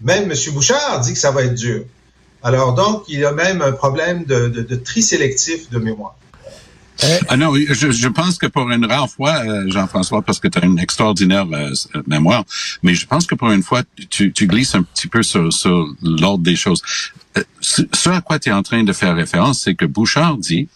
même 0.04 0.32
M. 0.32 0.38
Bouchard 0.54 1.02
dit 1.02 1.14
que 1.14 1.20
ça 1.20 1.32
va 1.32 1.44
être 1.44 1.56
dur. 1.56 1.84
Alors 2.44 2.74
donc, 2.74 3.06
il 3.08 3.20
y 3.20 3.26
a 3.26 3.32
même 3.32 3.62
un 3.62 3.72
problème 3.72 4.26
de, 4.26 4.50
de, 4.50 4.62
de 4.62 4.76
tri 4.76 5.02
sélectif 5.02 5.70
de 5.70 5.80
mémoire. 5.80 6.16
Ah 7.28 7.38
non, 7.38 7.54
je, 7.56 7.92
je, 7.92 8.08
pense 8.08 8.38
que 8.38 8.46
pour 8.46 8.70
une 8.70 8.86
rare 8.86 9.10
fois, 9.10 9.44
euh, 9.46 9.70
Jean-François, 9.70 10.22
parce 10.22 10.40
que 10.40 10.48
tu 10.48 10.60
as 10.60 10.66
une 10.66 10.80
extraordinaire 10.80 11.48
euh, 11.52 11.72
mémoire, 12.08 12.44
mais 12.84 12.94
je 12.94 13.06
pense 13.08 13.26
que 13.26 13.36
pour 13.36 13.52
une 13.52 13.64
fois, 13.64 13.82
tu, 14.10 14.32
tu 14.32 14.48
glisses 14.48 14.76
un 14.76 14.84
petit 14.84 15.08
peu 15.08 15.24
sur, 15.24 15.52
sur 15.52 15.88
l'ordre 16.02 16.44
des 16.44 16.56
choses. 16.56 16.82
Euh, 17.38 17.44
ce 17.62 18.10
à 18.10 18.22
quoi 18.22 18.40
tu 18.40 18.50
es 18.50 18.52
en 18.52 18.64
train 18.64 18.84
de 18.84 18.94
faire 18.94 19.16
référence, 19.16 19.62
c'est 19.62 19.76
que 19.76 19.86
Bouchard 19.86 20.38
dit, 20.38 20.70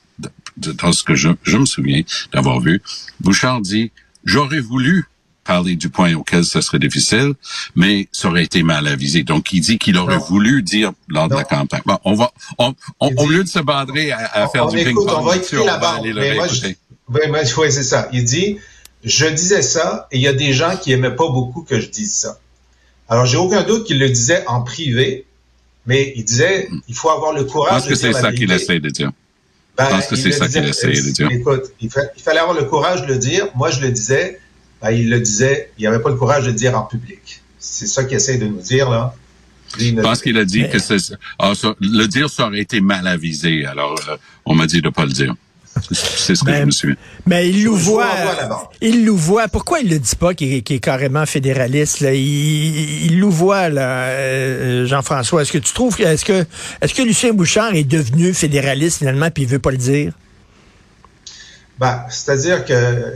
dans 0.58 0.92
ce 0.92 1.04
que 1.04 1.16
je, 1.16 1.30
je 1.44 1.58
me 1.58 1.66
souviens 1.66 2.02
d'avoir 2.34 2.60
vu, 2.60 2.82
Bouchard 3.20 3.62
dit, 3.62 3.92
j'aurais 4.26 4.60
voulu 4.60 5.06
parler 5.48 5.76
du 5.76 5.90
point 5.90 6.14
auquel 6.14 6.44
ça 6.44 6.62
serait 6.62 6.80
difficile, 6.80 7.34
mais 7.76 8.08
ça 8.12 8.28
aurait 8.28 8.44
été 8.44 8.62
mal 8.64 8.88
avisé. 8.88 9.24
Donc, 9.24 9.54
il 9.54 9.62
dit 9.62 9.78
qu'il 9.80 9.98
aurait 9.98 10.18
non. 10.18 10.26
voulu 10.26 10.62
dire 10.62 10.92
lors 11.08 11.24
non. 11.24 11.30
de 11.30 11.36
la 11.36 11.44
campagne. 11.46 11.82
Bon, 11.86 11.98
on 12.04 12.14
va, 12.14 12.32
on, 12.60 12.76
on, 13.00 13.16
au 13.16 13.30
lieu 13.30 13.44
de 13.44 13.50
se 13.50 13.60
badrer 13.60 14.12
à, 14.12 14.44
à 14.44 14.48
faire 14.50 14.66
on 14.66 14.70
du 14.70 14.84
ping-pong, 14.84 15.08
on 15.10 15.24
va 15.24 15.38
écouter 15.38 15.66
la 15.66 15.78
bande. 15.78 16.06
Mais 16.14 16.36
moi, 16.36 16.48
je, 16.48 16.68
oui, 16.68 17.22
oui 17.58 17.72
c'est 17.72 17.84
ça. 17.84 18.10
Il 18.12 18.26
dit, 18.26 18.60
je 19.04 19.26
disais 19.28 19.62
ça, 19.62 20.08
et 20.12 20.18
il 20.18 20.22
y 20.22 20.28
a 20.28 20.34
des 20.34 20.54
gens 20.54 20.76
qui 20.76 20.92
aimaient 20.92 21.16
pas 21.16 21.30
beaucoup 21.30 21.64
que 21.64 21.80
je 21.80 21.90
dise 21.90 22.14
ça. 22.14 22.40
Alors, 23.10 23.26
j'ai 23.26 23.38
aucun 23.38 23.64
doute 23.64 23.86
qu'il 23.86 24.00
le 24.00 24.10
disait 24.10 24.44
en 24.48 24.62
privé, 24.62 25.26
mais 25.86 26.12
il 26.18 26.26
disait, 26.26 26.68
il 26.90 26.96
faut 26.96 27.10
avoir 27.10 27.32
le 27.32 27.46
courage 27.46 27.84
Je 27.84 27.88
pense 27.88 27.88
que 27.88 27.96
c'est 27.96 28.14
ça 28.14 28.34
qu'il 28.34 28.52
essaie 28.52 28.82
de 28.82 28.90
dire. 28.90 29.12
Ben, 29.78 29.86
je 29.86 29.92
pense 29.92 30.08
que 30.08 30.16
c'est 30.18 30.32
ça 30.32 30.48
qu'il 30.50 30.66
essaie 30.66 30.92
de 30.92 31.12
dire. 31.12 31.32
Écoute, 31.32 31.72
il, 31.80 31.90
fa 31.90 32.02
il 32.18 32.22
fallait 32.22 32.40
avoir 32.40 32.58
le 32.58 32.66
courage 32.66 33.04
de 33.04 33.08
le 33.08 33.18
dire. 33.18 33.48
Moi, 33.56 33.70
je 33.70 33.80
le 33.80 33.92
disais 33.92 34.40
ben, 34.82 34.92
il 34.92 35.10
le 35.10 35.20
disait, 35.20 35.72
il 35.78 35.86
n'avait 35.86 36.02
pas 36.02 36.10
le 36.10 36.16
courage 36.16 36.44
de 36.44 36.50
le 36.50 36.56
dire 36.56 36.78
en 36.78 36.84
public. 36.84 37.42
C'est 37.60 37.88
ça 37.88 38.04
qu'il 38.04 38.18
essaie 38.18 38.38
de 38.38 38.46
nous 38.48 38.62
dire, 38.62 38.90
là. 38.90 39.14
Je 39.78 39.92
pense 40.02 40.22
qu'il 40.22 40.38
a 40.38 40.46
dit 40.46 40.64
que 40.70 40.78
ah, 41.40 41.54
ça, 41.54 41.76
le 41.82 42.06
dire, 42.06 42.30
ça 42.30 42.48
aurait 42.48 42.60
été 42.62 42.80
mal 42.80 43.06
avisé. 43.06 43.66
Alors, 43.66 44.00
euh, 44.10 44.16
on 44.46 44.56
m'a 44.56 44.66
dit 44.66 44.82
de 44.82 44.90
pas 44.90 45.06
le 45.06 45.12
dire. 45.12 45.36
C'est 45.92 46.34
ce 46.36 46.42
que 46.42 46.46
Ben, 46.46 46.62
je 46.62 46.66
me 46.66 46.72
souviens. 46.72 46.96
Mais 47.28 47.50
il 47.50 47.60
Je- 47.60 47.66
nous 47.66 47.76
voit. 47.76 48.10
Il 48.82 49.04
nous 49.04 49.18
voit. 49.18 49.48
Pourquoi 49.48 49.82
il 49.82 49.90
le 49.90 50.00
dit 50.00 50.16
pas 50.16 50.34
qu'il 50.34 50.52
est, 50.54 50.62
qu'il 50.62 50.78
est 50.78 50.80
carrément 50.80 51.26
fédéraliste? 51.26 52.00
Là? 52.00 52.14
Il, 52.14 53.06
il 53.12 53.20
nous 53.20 53.30
voit, 53.30 53.70
là, 53.70 54.06
euh, 54.06 54.86
Jean-François. 54.88 55.42
Est-ce 55.44 55.52
que 55.52 55.58
tu 55.60 55.74
trouves 55.74 55.96
que 55.96 56.04
est-ce 56.04 56.26
que 56.26 56.46
est-ce 56.82 56.94
que 56.94 57.02
Lucien 57.04 57.34
Bouchard 57.34 57.76
est 57.76 57.84
devenu 57.84 58.34
fédéraliste 58.34 59.00
finalement 59.00 59.30
puis 59.30 59.44
il 59.44 59.50
veut 59.50 59.60
pas 59.60 59.72
le 59.72 59.78
dire? 59.78 60.14
Ben, 61.80 62.04
c'est-à-dire 62.10 62.66
que 62.66 63.14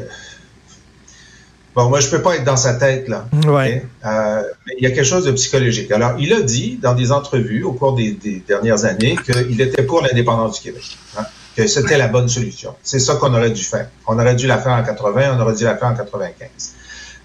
bon, 1.76 1.90
moi 1.90 2.00
je 2.00 2.10
peux 2.10 2.22
pas 2.22 2.36
être 2.36 2.44
dans 2.44 2.58
sa 2.58 2.74
tête 2.74 3.08
là. 3.08 3.26
Ouais. 3.46 3.86
Euh, 4.06 4.44
mais 4.66 4.74
il 4.78 4.84
y 4.84 4.88
a 4.88 4.92
quelque 4.92 5.06
chose 5.06 5.26
de 5.26 5.32
psychologique. 5.32 5.92
Alors, 5.92 6.14
il 6.20 6.34
a 6.34 6.42
dit 6.42 6.80
dans 6.82 6.94
des 6.94 7.12
entrevues 7.12 7.64
au 7.64 7.74
cours 7.74 7.94
des, 7.96 8.12
des 8.12 8.44
dernières 8.48 8.86
années 8.86 9.18
qu'il 9.26 9.60
était 9.62 9.84
pour 9.84 10.02
l'indépendance 10.02 10.62
du 10.62 10.70
Québec, 10.70 10.98
hein, 11.18 11.26
que 11.56 11.68
c'était 11.68 11.98
la 11.98 12.08
bonne 12.08 12.30
solution. 12.30 12.76
C'est 12.84 13.00
ça 13.00 13.16
qu'on 13.16 13.34
aurait 13.34 13.52
dû 13.52 13.64
faire. 13.64 13.90
On 14.08 14.18
aurait 14.20 14.36
dû 14.36 14.48
la 14.48 14.58
faire 14.58 14.74
en 14.74 14.84
80, 14.84 15.38
on 15.38 15.42
aurait 15.42 15.56
dû 15.56 15.64
la 15.64 15.78
faire 15.78 15.90
en 15.90 15.96
95. 15.96 16.50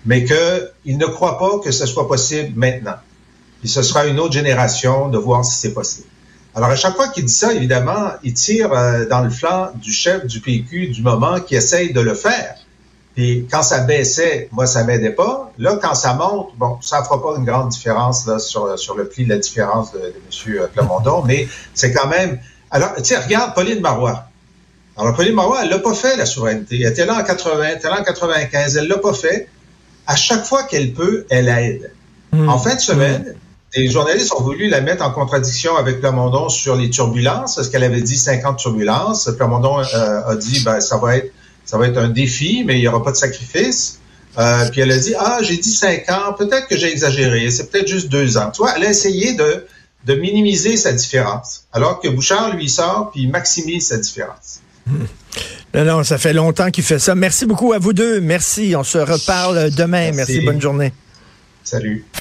Mais 0.04 0.24
que 0.24 0.70
il 0.84 0.98
ne 0.98 1.06
croit 1.06 1.38
pas 1.38 1.58
que 1.58 1.72
ce 1.72 1.86
soit 1.86 2.06
possible 2.06 2.52
maintenant. 2.56 2.96
Puis 3.60 3.68
ce 3.68 3.82
sera 3.82 4.06
une 4.06 4.20
autre 4.20 4.34
génération 4.34 5.08
de 5.08 5.18
voir 5.18 5.44
si 5.44 5.58
c'est 5.58 5.72
possible. 5.72 6.08
Alors, 6.56 6.70
à 6.70 6.76
chaque 6.76 6.96
fois 6.96 7.08
qu'il 7.08 7.26
dit 7.26 7.32
ça, 7.32 7.52
évidemment, 7.52 8.12
il 8.22 8.32
tire 8.32 8.72
euh, 8.72 9.04
dans 9.06 9.20
le 9.20 9.28
flanc 9.28 9.72
du 9.74 9.92
chef 9.92 10.24
du 10.24 10.40
PQ 10.40 10.88
du 10.88 11.02
moment 11.02 11.38
qui 11.38 11.54
essaye 11.54 11.92
de 11.92 12.00
le 12.00 12.14
faire. 12.14 12.54
Puis 13.16 13.46
quand 13.50 13.62
ça 13.62 13.80
baissait, 13.80 14.48
moi, 14.52 14.66
ça 14.66 14.84
m'aidait 14.84 15.10
pas. 15.10 15.50
Là, 15.56 15.78
quand 15.80 15.94
ça 15.94 16.12
monte, 16.12 16.50
bon, 16.58 16.76
ça 16.82 17.02
fera 17.02 17.20
pas 17.22 17.38
une 17.38 17.46
grande 17.46 17.70
différence 17.70 18.26
là, 18.26 18.38
sur, 18.38 18.78
sur 18.78 18.94
le 18.94 19.08
pli 19.08 19.24
de 19.24 19.30
la 19.30 19.38
différence 19.38 19.90
de, 19.92 19.98
de 19.98 20.50
M. 20.52 20.68
Plamondon, 20.72 21.22
mais 21.22 21.48
c'est 21.72 21.94
quand 21.94 22.08
même... 22.08 22.38
Alors, 22.70 22.94
tu 22.96 23.04
sais, 23.04 23.16
regarde 23.16 23.54
Pauline 23.54 23.80
Marois. 23.80 24.24
Alors, 24.98 25.14
Pauline 25.14 25.34
Marois, 25.34 25.60
elle 25.62 25.70
l'a 25.70 25.78
pas 25.78 25.94
fait, 25.94 26.16
la 26.18 26.26
souveraineté. 26.26 26.82
Elle 26.82 26.92
était 26.92 27.06
là 27.06 27.18
en 27.18 27.24
80, 27.24 27.62
elle 27.62 27.76
était 27.78 27.88
là 27.88 28.00
en 28.00 28.04
95, 28.04 28.76
elle 28.76 28.86
l'a 28.86 28.98
pas 28.98 29.14
fait. 29.14 29.48
À 30.06 30.14
chaque 30.14 30.44
fois 30.44 30.64
qu'elle 30.64 30.92
peut, 30.92 31.24
elle 31.30 31.48
aide. 31.48 31.92
Hmm. 32.32 32.50
En 32.50 32.58
fin 32.58 32.74
de 32.74 32.80
semaine, 32.80 33.34
des 33.74 33.88
journalistes 33.88 34.32
ont 34.34 34.42
voulu 34.42 34.68
la 34.68 34.82
mettre 34.82 35.02
en 35.02 35.10
contradiction 35.10 35.74
avec 35.76 36.00
Plamondon 36.00 36.50
sur 36.50 36.76
les 36.76 36.90
turbulences, 36.90 37.56
parce 37.56 37.70
qu'elle 37.70 37.84
avait 37.84 38.02
dit 38.02 38.18
50 38.18 38.58
turbulences? 38.58 39.30
Plamondon 39.38 39.78
euh, 39.78 40.20
a 40.26 40.36
dit, 40.36 40.62
ben, 40.64 40.80
ça 40.80 40.98
va 40.98 41.16
être, 41.16 41.32
ça 41.66 41.76
va 41.76 41.88
être 41.88 41.98
un 41.98 42.08
défi, 42.08 42.62
mais 42.64 42.76
il 42.76 42.80
n'y 42.80 42.88
aura 42.88 43.02
pas 43.04 43.12
de 43.12 43.16
sacrifice. 43.16 43.98
Euh, 44.38 44.68
puis 44.70 44.80
elle 44.82 44.92
a 44.92 44.98
dit, 44.98 45.14
ah, 45.18 45.38
j'ai 45.42 45.56
dit 45.56 45.70
5 45.70 46.10
ans, 46.10 46.32
peut-être 46.36 46.68
que 46.68 46.76
j'ai 46.76 46.90
exagéré, 46.90 47.50
c'est 47.50 47.70
peut-être 47.70 47.88
juste 47.88 48.08
deux 48.08 48.38
ans. 48.38 48.50
Tu 48.50 48.58
vois, 48.58 48.74
elle 48.76 48.84
a 48.84 48.90
essayé 48.90 49.34
de, 49.34 49.66
de 50.04 50.14
minimiser 50.14 50.76
sa 50.76 50.92
différence, 50.92 51.66
alors 51.72 52.00
que 52.00 52.08
Bouchard, 52.08 52.54
lui, 52.54 52.68
sort, 52.68 53.10
puis 53.12 53.22
il 53.22 53.30
maximise 53.30 53.88
sa 53.88 53.98
différence. 53.98 54.60
Non, 55.74 55.84
non, 55.84 56.04
ça 56.04 56.16
fait 56.16 56.32
longtemps 56.32 56.70
qu'il 56.70 56.84
fait 56.84 56.98
ça. 56.98 57.14
Merci 57.14 57.44
beaucoup 57.44 57.72
à 57.72 57.78
vous 57.78 57.92
deux. 57.92 58.20
Merci. 58.20 58.74
On 58.76 58.84
se 58.84 58.98
reparle 58.98 59.70
demain. 59.72 60.12
Merci. 60.12 60.32
Merci. 60.34 60.40
Bonne 60.40 60.60
journée. 60.60 60.92
Salut. 61.64 62.06